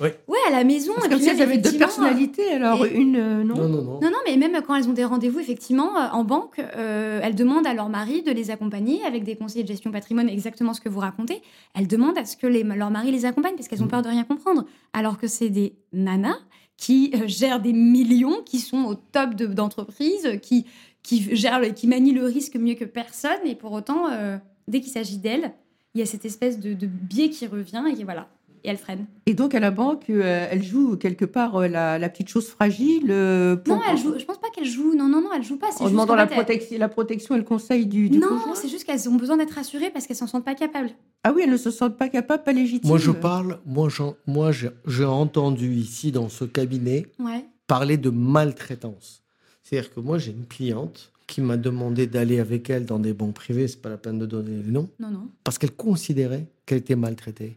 [0.00, 0.16] Ouais,
[0.48, 0.92] à la maison.
[0.94, 3.54] Parce et que puis si même, elles avaient deux personnalités, alors et- une, euh, non,
[3.56, 4.00] Non, non, non.
[4.00, 7.34] non, non, mais même quand elles ont des rendez-vous, effectivement, euh, en banque, euh, elles
[7.36, 10.80] demandent à leur mari de les accompagner avec des conseillers de gestion patrimoine, exactement ce
[10.80, 11.40] que vous racontez.
[11.74, 13.90] Elles demandent à ce que les, leur mari les accompagne parce qu'elles ont Mhm.
[13.90, 14.64] peur de rien comprendre.
[14.92, 16.38] Alors que c'est des nanas
[16.76, 20.66] qui euh, gèrent des millions, qui sont au top de- d'entreprise, qui,
[21.04, 23.38] qui, gèrent qui manient le risque mieux que personne.
[23.46, 25.52] Et pour autant, euh, dès qu'il s'agit d'elles,
[25.94, 28.26] il y a cette espèce de, de biais qui revient et qui- voilà.
[28.66, 29.04] Et elles freinent.
[29.26, 32.46] Et donc à la banque, euh, elle joue quelque part euh, la, la petite chose
[32.48, 33.08] fragile.
[33.10, 34.94] euh, pour- Non, elle joue, je pense pas qu'elles jouent.
[34.94, 35.66] Non, non, non, elles jouent pas.
[35.70, 38.54] c'est En juste demandant la, protection, la protection et le conseil du, du Non, conjoint.
[38.54, 40.90] c'est juste qu'elles ont besoin d'être rassurées parce qu'elles s'en sentent pas capables.
[41.24, 42.88] Ah oui, elles ne se sentent pas capables, pas légitimes.
[42.88, 47.44] Moi, je parle, moi, j'en- moi j'ai entendu ici dans ce cabinet Ouais.
[47.66, 49.22] parler de maltraitance.
[49.62, 53.34] C'est-à-dire que moi, j'ai une cliente qui m'a demandé d'aller avec elle dans des banques
[53.34, 55.28] privées, c'est pas la peine de donner les noms, Non, non.
[55.42, 57.56] parce qu'elle considérait qu'elle était maltraitée.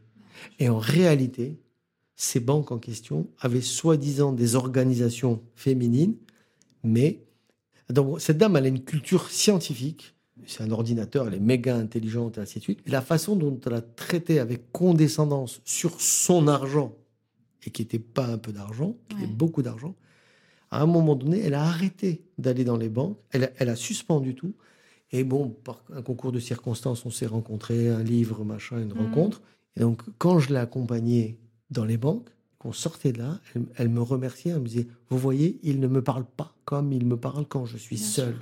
[0.59, 1.57] Et en réalité,
[2.15, 6.15] ces banques en question avaient soi-disant des organisations féminines,
[6.83, 7.21] mais
[7.89, 10.13] donc, cette dame, elle a une culture scientifique.
[10.45, 12.79] C'est un ordinateur, elle est méga intelligente et ainsi de suite.
[12.85, 16.95] Et la façon dont elle a traité avec condescendance sur son argent,
[17.65, 19.95] et qui n'était pas un peu d'argent, qui était beaucoup d'argent,
[20.69, 23.75] à un moment donné, elle a arrêté d'aller dans les banques, elle a, elle a
[23.75, 24.53] suspendu tout.
[25.11, 28.97] Et bon, par un concours de circonstances, on s'est rencontrés, un livre, machin, une Mhm.
[28.99, 29.41] rencontre.
[29.78, 33.89] Et donc, quand je l'ai accompagnée dans les banques, qu'on sortait de là, elle, elle
[33.89, 37.15] me remerciait, elle me disait, vous voyez, il ne me parle pas comme il me
[37.15, 38.36] parle quand je suis seul.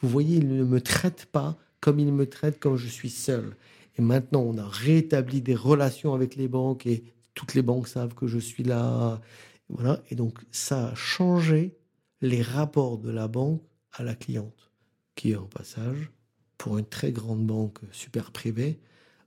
[0.00, 3.54] Vous voyez, il ne me traite pas comme il me traite quand je suis seul.
[3.98, 8.14] Et maintenant, on a rétabli des relations avec les banques et toutes les banques savent
[8.14, 9.20] que je suis là.
[9.68, 10.02] Voilà.
[10.10, 11.76] Et donc, ça a changé
[12.22, 13.62] les rapports de la banque
[13.92, 14.70] à la cliente,
[15.14, 16.10] qui, en passage,
[16.56, 18.80] pour une très grande banque super privée,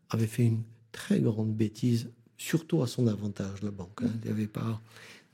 [0.10, 4.02] avait fait une très grande bêtise, surtout à son avantage, la banque.
[4.04, 4.10] hein.
[4.24, 4.82] Il y avait pas.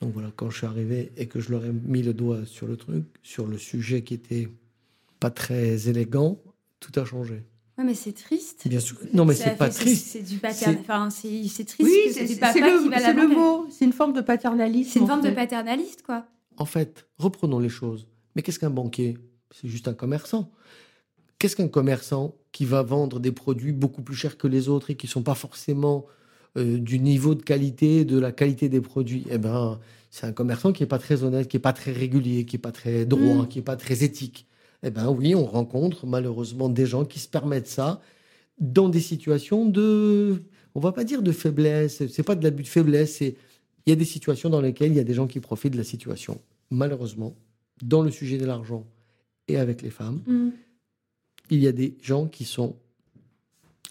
[0.02, 2.68] Donc voilà, quand je suis arrivé et que je leur ai mis le doigt sur
[2.68, 4.48] le truc, sur le sujet qui était
[5.20, 6.40] pas très élégant,
[6.80, 7.44] tout a changé.
[7.78, 8.68] Ouais, mais c'est triste.
[8.68, 8.98] Bien sûr.
[9.14, 10.08] Non, mais c'est pas triste.
[10.08, 10.74] C'est du patern...
[10.74, 11.90] C'est- Enfin, c'est c'est triste.
[11.90, 13.68] Oui, c'est du le, va la le mot.
[13.72, 14.92] C'est une forme de paternalisme.
[14.94, 15.30] C'est une forme fait.
[15.30, 16.26] de paternaliste, quoi.
[16.58, 18.08] En fait, reprenons les choses.
[18.36, 19.18] Mais qu'est-ce qu'un banquier?
[19.52, 20.52] C'est juste un commerçant.
[21.40, 24.96] Qu'est-ce qu'un commerçant qui va vendre des produits beaucoup plus chers que les autres et
[24.96, 26.06] qui ne sont pas forcément
[26.58, 29.26] euh, du niveau de qualité, de la qualité des produits?
[29.30, 29.80] Eh ben,
[30.10, 32.62] c'est un commerçant qui n'est pas très honnête, qui n'est pas très régulier, qui n'est
[32.62, 33.48] pas très droit, Mm.
[33.50, 34.48] qui n'est pas très éthique.
[34.84, 38.02] Eh ben oui, on rencontre malheureusement des gens qui se permettent ça
[38.60, 40.44] dans des situations de,
[40.76, 43.36] on va pas dire de faiblesse, c'est pas de l'abus de faiblesse, il
[43.88, 45.84] y a des situations dans lesquelles il y a des gens qui profitent de la
[45.84, 46.40] situation.
[46.72, 47.36] Malheureusement,
[47.84, 48.86] dans le sujet de l'argent
[49.48, 50.50] et avec les femmes, Mm.
[51.50, 52.76] Il y a des gens qui sont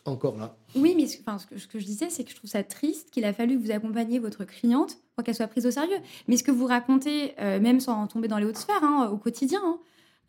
[0.05, 0.57] encore là.
[0.77, 2.63] Oui, mais ce, enfin, ce, que, ce que je disais, c'est que je trouve ça
[2.63, 5.97] triste qu'il a fallu que vous accompagniez votre cliente pour qu'elle soit prise au sérieux.
[6.29, 9.17] Mais ce que vous racontez, euh, même sans tomber dans les hautes sphères, hein, au
[9.17, 9.79] quotidien, hein,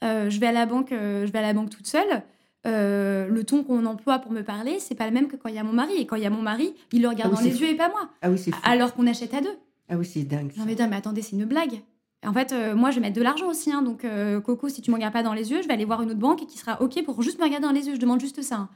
[0.04, 2.24] euh, je vais à la banque, euh, je vais à la banque toute seule.
[2.66, 5.56] euh, le ton qu'on emploie pour me parler, c'est pas le même que quand il
[5.56, 5.94] y a mon mari.
[6.00, 7.70] Et quand il y a mon mari, il le regarde Ah oui, dans les yeux
[7.70, 8.10] et pas moi.
[8.22, 8.60] Ah oui, c'est fou.
[8.64, 9.56] Alors qu'on achète à deux.
[9.90, 10.52] Ah oui, c'est dingue.
[10.58, 11.82] Non mais, non, mais attendez, c'est une blague.
[12.26, 13.72] En fait, euh, moi, je vais mettre de l'argent aussi.
[13.72, 13.82] hein.
[13.82, 16.02] donc, euh, Coco, si tu me regardes pas dans les yeux, je vais aller voir
[16.02, 17.96] une autre banque qui sera OK pour juste me regarder dans les yeux.
[17.96, 18.56] Je demande juste ça.
[18.56, 18.70] hein.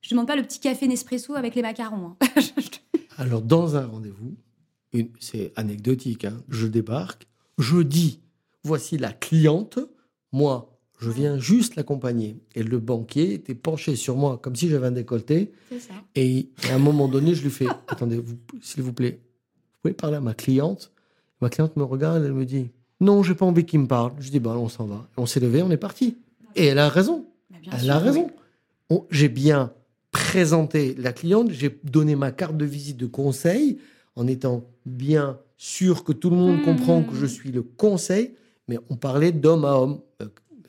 [0.00, 2.16] Je demande pas le petit café Nespresso avec les macarons.
[2.20, 2.40] hein.
[3.18, 4.36] Alors, dans un rendez-vous,
[4.92, 7.26] une- c'est anecdotique, je débarque,
[7.58, 8.20] je dis,
[8.64, 9.78] voici la cliente,
[10.32, 10.70] moi,
[11.00, 12.38] je viens juste l'accompagner.
[12.54, 15.52] Et le banquier était penché sur moi comme si j'avais un décolleté.
[15.78, 15.94] Ça.
[16.14, 18.22] Et à un moment donné, je lui fais, attendez,
[18.62, 20.92] s'il vous plaît, vous pouvez parler à ma cliente?
[21.40, 22.70] Ma cliente me regarde, elle me dit,
[23.04, 24.12] non, j'ai pas envie qu'il me parle.
[24.18, 25.06] Je dis, bah, on s'en va.
[25.16, 26.16] On s'est levé, on est parti.
[26.56, 27.26] Et elle a raison.
[27.72, 28.30] Elle sûr, a raison.
[28.90, 29.72] On- J'ai bien
[30.10, 33.78] présenté la cliente, j'ai donné ma carte de visite de conseil
[34.16, 36.64] en étant bien sûr que tout le monde Mmh.
[36.64, 38.34] comprend que je suis le conseil,
[38.68, 40.00] mais on parlait d'homme à homme.
[40.22, 40.26] Euh,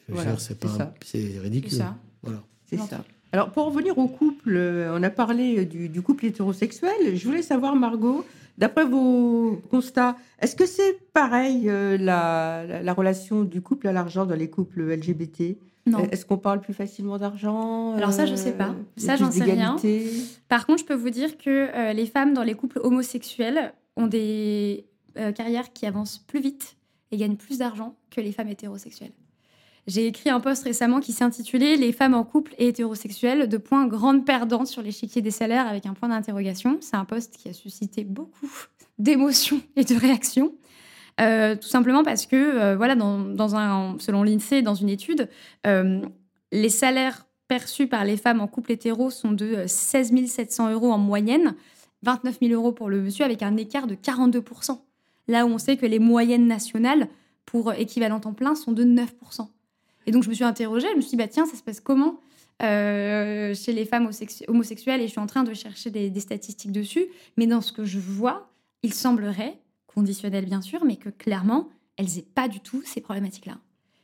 [0.10, 1.72] Voilà, c'est ridicule.
[1.78, 1.96] ça.
[2.24, 2.44] Voilà.
[2.70, 3.04] C'est ça.
[3.36, 7.16] Alors, pour revenir au couple, euh, on a parlé euh, du, du couple hétérosexuel.
[7.18, 8.24] Je voulais savoir, Margot,
[8.58, 13.92] d'après vos constats, est-ce que c'est pareil euh, la, la- la relation du couple à
[13.92, 16.00] l'argent dans les couples LGBT Non.
[16.14, 18.74] Est-ce qu'on parle plus facilement d'argent Alors ça, je sais pas.
[18.96, 19.76] il y Ça, j'en sais rien.
[20.48, 24.08] Par contre, je peux vous dire que euh, les femmes dans les couples homosexuels ont
[24.08, 24.86] des
[25.18, 26.78] euh, carrières qui avancent plus vite
[27.12, 29.12] et gagnent plus d'argent que les femmes hétérosexuelles.
[29.88, 33.86] J'ai écrit un post récemment qui s'intitulait Les femmes en couple et hétérosexuelles, de points
[33.86, 36.78] grandes perdantes sur l'échiquier des salaires avec un point d'interrogation.
[36.82, 38.50] C'est un post qui a suscité beaucoup
[38.98, 40.54] d'émotions et de réactions.
[41.22, 45.30] Euh, tout simplement parce que, euh, voilà, selon l'INSEE, dans une étude,
[45.68, 46.02] euh,
[46.52, 50.92] les salaires perçus par les femmes en couple hétéro sont de euh, 16 700 euros
[50.92, 51.56] en moyenne,
[52.02, 54.80] 29 000 euros pour le monsieur, avec un écart de 42%
[55.28, 57.08] Là où on sait que les moyennes nationales
[57.46, 59.16] pour équivalent temps plein sont de 9
[60.08, 61.80] Et donc je me suis interrogée, je me suis dit, bah, tiens, ça se passe
[61.80, 62.20] comment
[62.62, 65.02] euh, chez les femmes homosexu- homosexuelles?
[65.02, 67.06] Et je suis en train de chercher des, des statistiques dessus.
[67.38, 68.50] Mais dans ce que je vois,
[68.84, 73.58] il semblerait, conditionnel bien sûr, mais que clairement, elles n'aient pas du tout ces problématiques-là.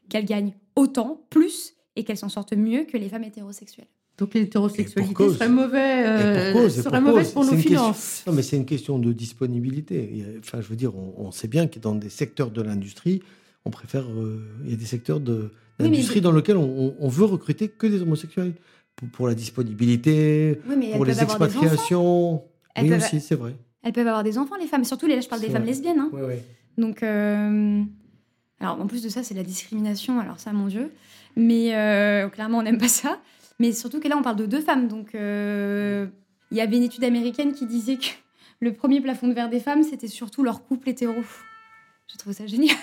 [0.09, 3.87] Qu'elles gagnent autant, plus, et qu'elles s'en sortent mieux que les femmes hétérosexuelles.
[4.17, 5.35] Donc l'hétérosexualité cause.
[5.35, 7.33] serait, mauvais, euh, pour cause, serait pour mauvaise cause.
[7.33, 8.23] pour nos C'est une question- finances.
[8.27, 10.25] Non, mais c'est une question de disponibilité.
[10.39, 13.21] Enfin, je veux dire, on, on sait bien que dans des secteurs de l'industrie,
[13.65, 14.03] on préfère.
[14.09, 17.87] euh, il y a des secteurs de Oui, l'industrie dans lesquels on, veut recruter que
[17.87, 18.53] des homosexuels
[18.95, 22.43] pour, pour la disponibilité, Oui, pour les expatriations.
[22.75, 23.55] Elles Oui, peuvent- aussi, c'est vrai.
[23.83, 24.83] Elles peuvent avoir des enfants, les femmes.
[24.83, 25.99] Surtout, là, je parle des femmes lesbiennes.
[25.99, 26.09] hein.
[26.13, 26.43] Ouais, ouais.
[26.77, 27.81] Donc, euh,
[28.59, 30.19] alors en plus de ça, c'est la discrimination.
[30.19, 30.91] Alors ça, mon Dieu.
[31.35, 33.19] Mais euh, clairement, on n'aime pas ça.
[33.59, 34.87] Mais surtout que là, on parle de deux femmes.
[34.87, 36.05] Donc, euh,
[36.51, 38.05] il y avait une étude américaine qui disait que
[38.59, 41.15] le premier plafond de verre des femmes, c'était surtout leur couple hétéro.
[42.11, 42.75] Je trouve ça génial.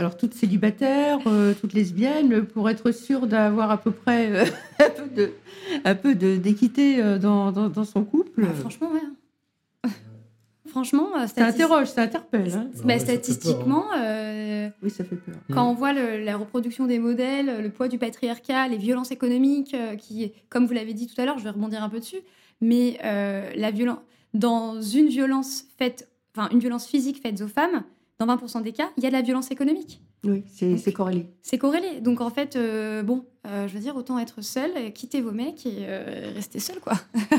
[0.00, 4.44] Alors, toutes célibataires, euh, toutes lesbiennes, pour être sûre d'avoir à peu près euh,
[5.84, 9.90] un peu d'équité euh, dans, dans- dans son couple, Ah, franchement, ouais.
[10.68, 12.50] franchement, euh, ça interroge, ça interpelle.
[12.54, 12.70] hein.
[12.82, 15.34] bah, Ouais, ça fait peur, statistiquement, euh, Oui, ça fait peur.
[15.52, 19.74] Quand on voit le- la reproduction des modèles, le poids du patriarcat, les violences économiques,
[19.74, 22.20] euh, qui, comme vous l'avez dit tout à l'heure, je vais rebondir un peu dessus,
[22.62, 23.98] mais euh, la violence,
[24.32, 27.82] dans une violence faite, enfin une violence physique faite aux femmes,
[28.20, 30.02] dans 20% des cas, il y a de la violence économique.
[30.24, 31.26] Oui, c'est corrélé.
[31.40, 32.00] C'est corrélé.
[32.02, 35.64] Donc en fait, euh, bon, euh, je veux dire, autant être seul, quitter vos mecs
[35.64, 36.92] et euh, rester seul, quoi.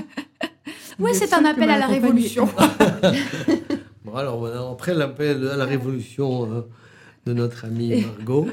[0.99, 2.49] Êtes c'est un appel à la révolution.
[4.03, 6.61] Bon, alors, voilà, après l'appel à la révolution euh,
[7.27, 8.47] de notre amie Margot,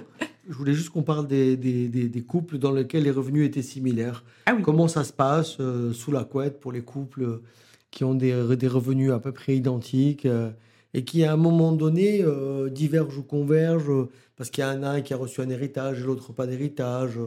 [0.46, 3.62] je voulais juste qu'on parle des, des- des- des couples dans lesquels les revenus étaient
[3.62, 4.24] similaires.
[4.44, 4.60] Ah oui.
[4.62, 7.40] Comment ça se passe euh, sous la couette pour les couples
[7.90, 10.50] qui ont des, des revenus à peu près identiques euh,
[10.98, 14.82] et qui, à un moment donné, euh, divergent ou convergent euh, parce qu'il y en
[14.82, 17.18] a un qui a reçu un héritage et l'autre pas d'héritage.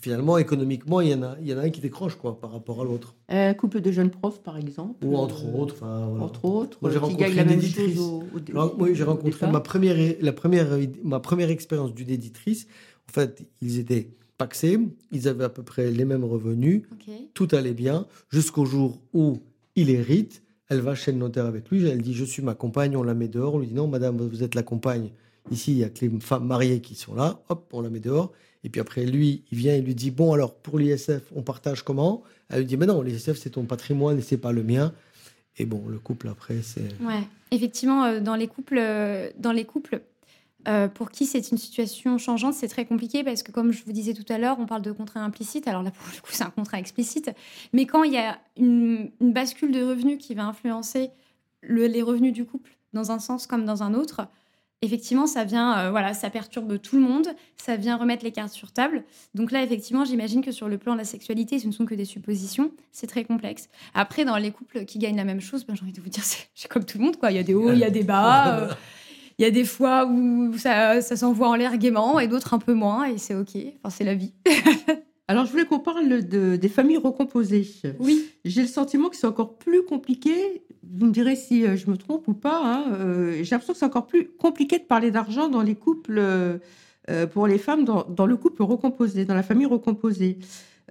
[0.00, 2.52] Finalement, économiquement, il y, en a, il y en a un qui décroche quoi, par
[2.52, 3.14] rapport à l'autre.
[3.28, 5.04] Un couple de jeunes profs, par exemple.
[5.06, 5.74] Ou entre euh, autres.
[5.76, 6.24] enfin, voilà.
[6.24, 7.96] Entre autres, Moi, j'ai euh, rencontré une éditrice.
[7.96, 10.68] chose au, au dé- Alors, oui, j'ai rencontré ma première, la première,
[11.04, 12.66] ma première expérience d'une éditrice.
[13.08, 14.08] En fait, ils étaient
[14.38, 14.78] paxés,
[15.12, 17.14] ils avaient à peu près les mêmes revenus, Ok.
[17.34, 19.38] tout allait bien, jusqu'au jour où
[19.76, 20.42] il hérite.
[20.70, 23.14] Elle va chez le notaire avec lui, elle dit Je suis ma compagne, on la
[23.14, 23.56] met dehors.
[23.56, 25.10] On lui dit Non, madame, vous êtes la compagne.
[25.50, 27.98] Ici, il y a que les femmes mariées qui sont là, hop, on la met
[27.98, 28.32] dehors.
[28.62, 31.82] Et puis après, lui, il vient, il lui dit Bon, alors pour l'ISF, on partage
[31.82, 32.22] comment?
[32.48, 34.92] Elle lui dit Mais non, l'ISF, c'est ton patrimoine et c'est pas le mien.
[35.58, 36.88] Et bon, le couple après, c'est.
[37.04, 40.00] Ouais, effectivement, euh, dans les couples, euh, dans les couples
[40.68, 43.92] euh, pour qui c'est une situation changeante, c'est très compliqué parce que, comme je vous
[43.92, 45.66] disais tout à l'heure, on parle de contrat implicite.
[45.68, 47.30] Alors là, pour le coup, c'est un contrat explicite.
[47.72, 51.10] Mais quand il y a une, bascule de revenus qui va influencer
[51.62, 54.22] le- les revenus du couple dans un sens comme dans un autre,
[54.82, 58.52] effectivement, ça vient, euh, voilà, ça perturbe tout le monde, ça vient remettre les cartes
[58.52, 59.04] sur table.
[59.34, 61.94] Donc là, effectivement, j'imagine que sur le plan de la sexualité, ce ne sont que
[61.94, 63.68] des suppositions, c'est très complexe.
[63.94, 66.24] Après, dans les couples qui gagnent la même chose, ben, j'ai envie de vous dire,
[66.24, 67.30] c'est c'est comme tout le monde, quoi.
[67.30, 68.58] Il y a des hauts, il y a des bas.
[68.58, 68.74] euh,
[69.40, 72.58] il y a des fois où ça, ça s'envoie en l'air gaiement et d'autres un
[72.58, 73.56] peu moins, et c'est ok.
[73.82, 74.34] Enfin, c'est la vie.
[75.28, 77.66] Alors, je voulais qu'on parle de, des familles recomposées.
[78.00, 78.26] Oui.
[78.44, 80.62] J'ai le sentiment que c'est encore plus compliqué.
[80.82, 82.60] Vous me direz si euh, je me trompe ou pas.
[82.62, 82.84] hein.
[82.98, 86.58] Euh, J'ai l'impression que c'est encore plus compliqué de parler d'argent dans les couples, euh,
[87.08, 90.38] euh, pour les femmes, dans, dans le couple recomposé, dans la famille recomposée.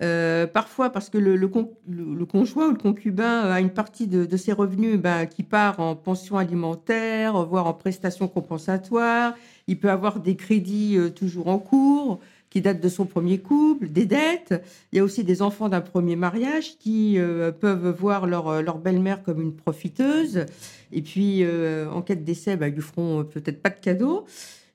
[0.01, 4.07] Euh, parfois parce que le, le, con- le- conjoint ou le concubin a une partie
[4.07, 9.33] de, de ses revenus ben, qui part en pension alimentaire, voire en prestations compensatoires.
[9.67, 12.19] Il peut avoir des crédits euh, toujours en cours
[12.49, 14.63] qui datent de son premier couple, des dettes.
[14.91, 18.61] Il y a aussi des enfants d'un premier mariage qui euh, peuvent voir leur, euh,
[18.61, 20.45] leur belle-mère comme une profiteuse.
[20.91, 23.79] Et puis, euh, en cas de décès, bah, ils lui feront euh, peut-être pas de
[23.79, 24.25] cadeaux.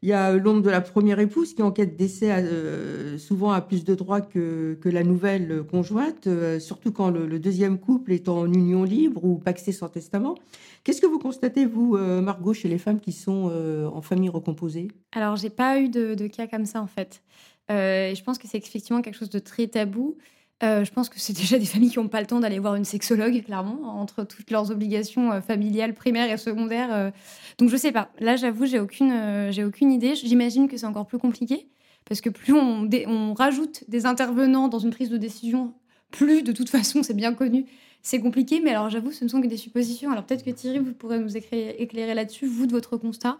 [0.05, 3.17] Il y a l'ombre de la première épouse qui, en cas de décès, a, euh,
[3.17, 7.79] souvent a plus de droits que, que la nouvelle conjointe, euh, surtout quand le, deuxième
[7.79, 10.35] couple est en union libre ou paxé sans testament.
[10.83, 14.29] Qu'est-ce que vous constatez, vous, euh, Margot, chez les femmes qui sont euh, en famille
[14.29, 14.89] recomposée?
[15.13, 17.23] Alors, j'ai pas eu de, de cas comme ça en fait.
[17.71, 20.19] Euh, je pense que c'est effectivement quelque chose de très tabou.
[20.63, 22.75] Euh, je pense que c'est déjà des familles qui n'ont pas le temps d'aller voir
[22.75, 26.93] une sexologue, clairement, entre toutes leurs obligations euh, familiales, primaires et secondaires.
[26.93, 27.11] euh.
[27.59, 28.11] Donc, je sais pas.
[28.21, 30.15] Là, j'avoue, j'ai aucune, j'ai aucune idée.
[30.15, 31.69] J'imagine que c'est encore plus compliqué
[32.05, 35.73] parce que plus on, rajoute des intervenants dans une prise de décision,
[36.11, 37.67] plus de toute façon, c'est bien connu,
[38.03, 38.61] c'est compliqué.
[38.61, 40.11] Mais alors, j'avoue, ce ne sont que des suppositions.
[40.11, 43.39] Alors, peut-être que Thierry, vous pourrez nous éclairer là-dessus, vous, de votre constat.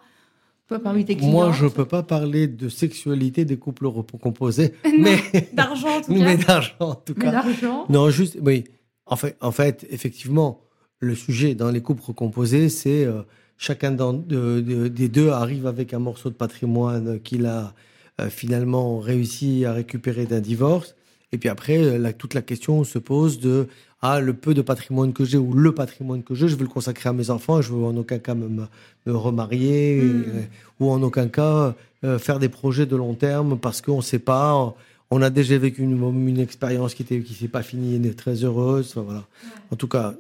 [0.69, 4.73] Toi, parmi tes clients Moi, je ne peux pas parler de sexualité des couples recomposés,
[4.99, 5.17] mais,
[5.53, 6.25] D'argent, en tout cas.
[6.25, 7.45] mais d'argent en tout Mais cas.
[7.91, 8.65] Non, juste, oui.
[9.07, 10.61] En fait, en fait, effectivement,
[11.01, 13.21] le sujet dans les couples recomposés, c'est euh,
[13.59, 17.75] chacun d'en- de- de- des deux arrive avec un morceau de patrimoine qu'il a
[18.21, 20.95] euh, finalement réussi à récupérer d'un divorce.
[21.35, 23.67] Et puis après, euh, la- toute la question se pose de
[24.07, 26.69] ah, le peu de patrimoine que j'ai ou le patrimoine que j'ai, je veux le
[26.69, 28.67] consacrer à mes enfants, je veux en aucun cas me,
[29.07, 30.25] remarier Mm.
[30.29, 30.43] euh,
[30.81, 31.75] ou en aucun cas
[32.05, 34.75] euh, faire des projets de long terme parce qu'on ne sait pas.
[35.11, 38.45] On a déjà vécu une, une expérience qui était qui s'est pas finie et très
[38.45, 38.89] heureuse.
[38.91, 39.25] Enfin, voilà.
[39.71, 40.15] En tout cas,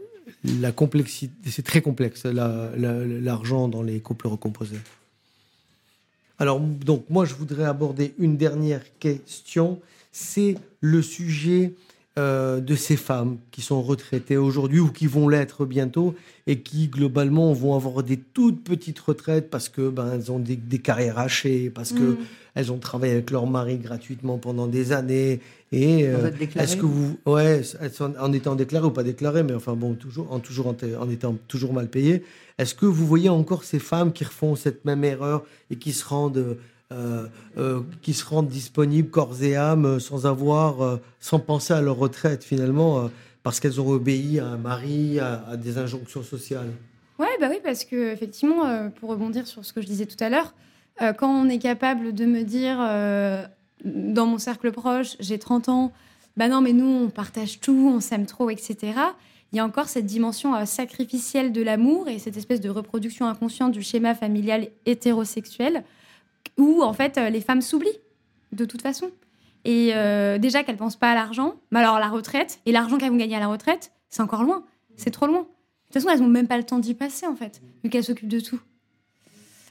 [0.60, 4.78] la complexité, c'est très complexe la- la- l'argent dans les couples recomposés.
[6.38, 9.80] Alors donc moi je voudrais aborder une dernière question,
[10.12, 11.74] c'est le sujet
[12.16, 16.14] euh, de ces femmes qui sont retraitées aujourd'hui ou qui vont l'être bientôt
[16.46, 20.54] et qui globalement vont avoir des toutes petites retraites parce que ben elles ont des,
[20.54, 22.16] des carrières hachées, parce que Mm.
[22.54, 25.40] elles ont travaillé avec leur mari gratuitement pendant des années
[25.74, 27.62] et euh, est-ce que vous ouais
[28.20, 31.36] en étant déclarées ou pas déclarées mais enfin bon toujours en toujours en, en étant
[31.48, 32.22] toujours mal payées
[32.58, 36.04] est-ce que vous voyez encore ces femmes qui refont cette même erreur et qui se
[36.04, 36.56] rendent
[36.92, 37.26] euh,
[37.58, 41.96] euh, qui se rendent disponibles corps et âme sans avoir euh, sans penser à leur
[41.96, 43.08] retraite finalement euh,
[43.42, 46.70] parce qu'elles ont obéi à un mari à, à des injonctions sociales?
[47.18, 50.16] Ouais, bah oui, parce que effectivement, euh, pour rebondir sur ce que je disais tout
[50.18, 50.52] à l'heure,
[51.00, 53.44] euh, quand on est capable de me dire euh,
[53.84, 55.92] dans mon cercle proche, j'ai 30 ans,
[56.36, 58.94] bah non, mais nous, on partage tout, on s'aime trop, etc.
[59.52, 63.26] Il y a encore cette dimension euh, sacrificielle de l'amour et cette espèce de reproduction
[63.26, 65.84] inconsciente du schéma familial hétérosexuel
[66.58, 68.00] où, en fait, euh, les femmes s'oublient,
[68.52, 69.10] de toute façon.
[69.64, 73.10] Et euh, déjà qu'elles pensent pas à l'argent, mais alors la retraite, et l'argent qu'elles
[73.10, 74.64] vont gagner à la retraite, c'est encore loin,
[74.96, 75.40] c'est trop loin.
[75.40, 78.04] De toute façon, elles n'ont même pas le temps d'y passer, en fait, vu qu'elles
[78.04, 78.60] s'occupent de tout.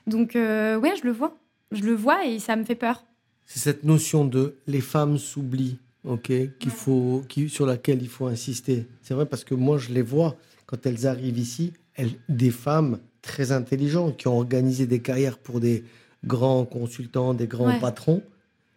[0.08, 1.38] Donc, euh, ouais, je le vois.
[1.72, 3.04] Je le vois et ça me fait peur.
[3.46, 8.28] C'est cette notion de les femmes s'oublient ok qu'il faut qui, sur laquelle il faut
[8.28, 8.88] insister.
[9.02, 10.36] C'est vrai parce que moi je les vois
[10.66, 15.60] quand elles arrivent ici elles, des femmes très intelligentes qui ont organisé des carrières pour
[15.60, 15.84] des
[16.26, 17.80] grands consultants des grands Ouais.
[17.80, 18.22] patrons.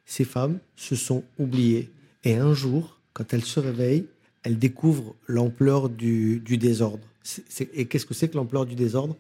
[0.05, 1.91] Ces femmes se sont oubliées.
[2.23, 4.07] Et un jour quand elles se réveillent
[4.45, 7.03] elles découvrent l'ampleur du, du désordre.
[7.75, 9.17] Et qu'est-ce que c'est que l'ampleur du désordre?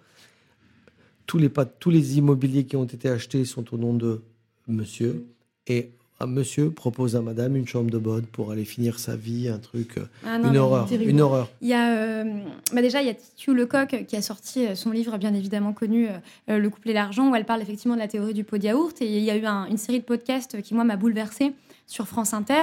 [1.26, 4.22] Tous les, tous les immobiliers qui ont été achetés sont au nom de
[4.68, 5.26] monsieur.
[5.66, 5.90] Et
[6.20, 9.58] un monsieur propose à madame une chambre de bonne pour aller finir sa vie, un
[9.58, 11.10] truc, euh, Ah non, une horreur, terrible.
[11.10, 11.50] une horreur.
[11.60, 12.24] Il y a, euh,
[12.72, 15.72] bah déjà, il y a Titu Lecoq qui a sorti euh, son livre bien évidemment
[15.74, 16.08] connu,
[16.48, 18.64] euh, Le couple et l'argent, où elle parle effectivement de la théorie du pot de
[18.64, 19.02] yaourt.
[19.02, 21.52] Et il y a eu un- une série de podcasts qui, moi, m'a bouleversée
[21.86, 22.62] sur France Inter,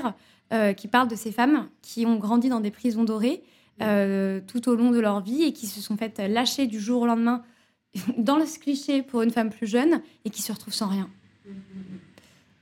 [0.51, 3.41] euh, qui parle de ces femmes qui ont grandi dans des prisons dorées
[3.79, 7.05] tout au long de leur vie et qui se sont faites lâcher du jour au
[7.07, 7.41] lendemain
[8.17, 11.09] dans le cliché pour une femme plus jeune et qui se retrouvent sans rien.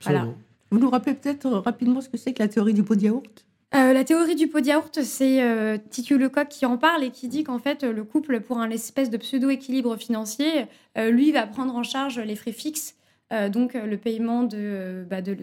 [0.03, 0.27] Voilà.
[0.71, 3.01] Vous nous rappelez peut-être euh, rapidement ce que c'est que la théorie du pot de
[3.01, 3.45] yaourt?
[3.73, 7.09] Euh, la théorie du pot de yaourt, c'est euh, Titu Lecoq qui en parle et
[7.11, 10.65] qui dit qu'en fait, euh, le couple, pour un espèce de pseudo-équilibre financier,
[10.97, 12.95] euh, lui va prendre en charge les frais fixes,
[13.31, 15.37] euh, donc le paiement de, bah, de,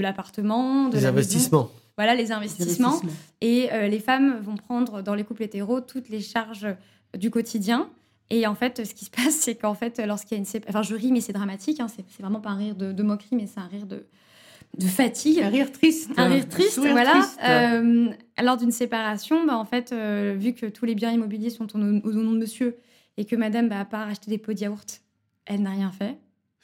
[0.00, 1.18] l'appartement, de Les la maison.
[1.18, 1.70] investissements.
[1.96, 3.00] Voilà, les investissements.
[3.40, 6.68] Et euh, les femmes vont prendre dans les couples hétéros toutes les charges
[7.18, 7.88] du quotidien.
[8.30, 10.80] Et en fait, ce qui se passe, c'est qu'en fait, lorsqu'il y a une séparation,
[10.80, 11.80] enfin, je ris, mais c'est dramatique.
[11.80, 14.04] Hein, c'est vraiment pas un rire de, de moquerie, mais c'est un rire de,
[14.78, 15.40] de fatigue.
[15.40, 16.10] Un rire triste.
[16.16, 17.10] Un rire triste, sourire voilà.
[17.12, 17.38] triste.
[17.44, 18.10] Euh,
[18.42, 21.78] lors d'une séparation, bah, en fait, euh, vu que tous les biens immobiliers sont au,
[21.78, 22.76] nom- au nom de monsieur
[23.16, 25.02] et que madame, bah, à part acheter des pots de yaourt,
[25.46, 26.18] elle n'a rien fait.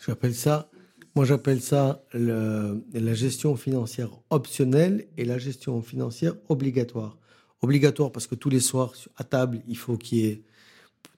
[0.05, 0.69] J'appelle ça,
[1.15, 7.17] moi j'appelle ça le- la gestion financière optionnelle et la gestion financière obligatoire.
[7.63, 10.43] Obligatoire parce que tous les soirs à table, il faut qu'il y ait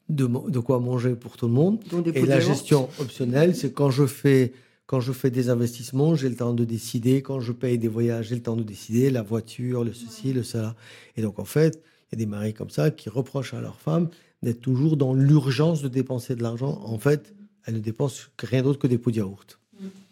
[0.09, 1.81] de, quoi manger pour tout le monde.
[2.15, 4.53] Et la gestion optionnelle, c'est quand je fais
[4.87, 7.23] quand je fais des investissements, j'ai le temps de décider.
[7.23, 9.09] Quand je paye des voyages, j'ai le temps de décider.
[9.09, 10.77] La voiture, le ceci, le cela.
[11.17, 11.83] Et donc en fait,
[12.13, 14.09] il y a des maris comme ça qui reprochent à leur femme
[14.43, 16.83] d'être toujours dans l'urgence de dépenser de l'argent.
[16.85, 17.35] En fait,
[17.65, 19.59] elles ne dépensent rien d'autre que des pots de yaourt.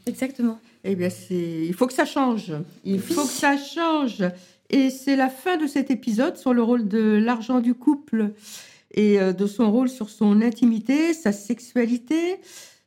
[0.06, 0.58] Exactement.
[0.84, 1.66] Eh bien, c'est...
[1.66, 2.52] il faut que ça change.
[2.84, 4.24] Il faut que ça change.
[4.70, 8.32] Et c'est la fin de cet épisode sur le rôle de l'argent du couple
[8.94, 12.38] et euh, de son rôle sur son intimité, sa sexualité.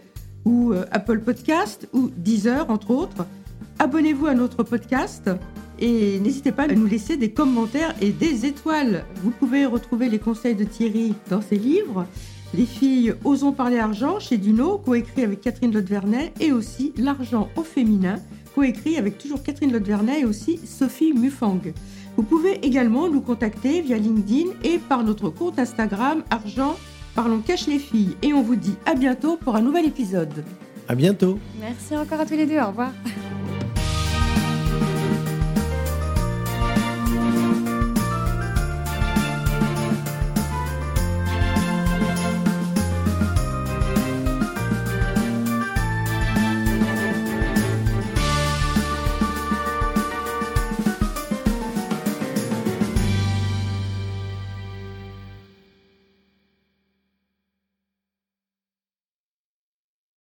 [0.45, 3.27] ou euh, Apple Podcast ou Deezer entre autres.
[3.81, 5.29] Abonnez-vous à notre podcast
[5.79, 9.05] et n'hésitez pas à nous laisser des commentaires et des étoiles.
[9.23, 12.07] Vous pouvez retrouver les conseils de Thierry dans ses livres.
[12.55, 17.63] Les filles Osons parler argent chez Duno, coécrit avec Catherine Lotte-Vernet, et aussi L'argent au
[17.63, 18.17] féminin,
[18.55, 21.61] coécrit avec toujours Catherine Lotte-Vernet et aussi Sophie Mufang.
[22.17, 26.77] Vous pouvez également nous contacter via LinkedIn et par notre compte Instagram Argent
[27.15, 28.15] Parlons Cache les filles.
[28.23, 30.45] Et on vous dit à bientôt pour un nouvel épisode.
[30.87, 31.39] À bientôt.
[31.59, 32.59] Merci encore à tous les deux.
[32.59, 32.93] Au revoir.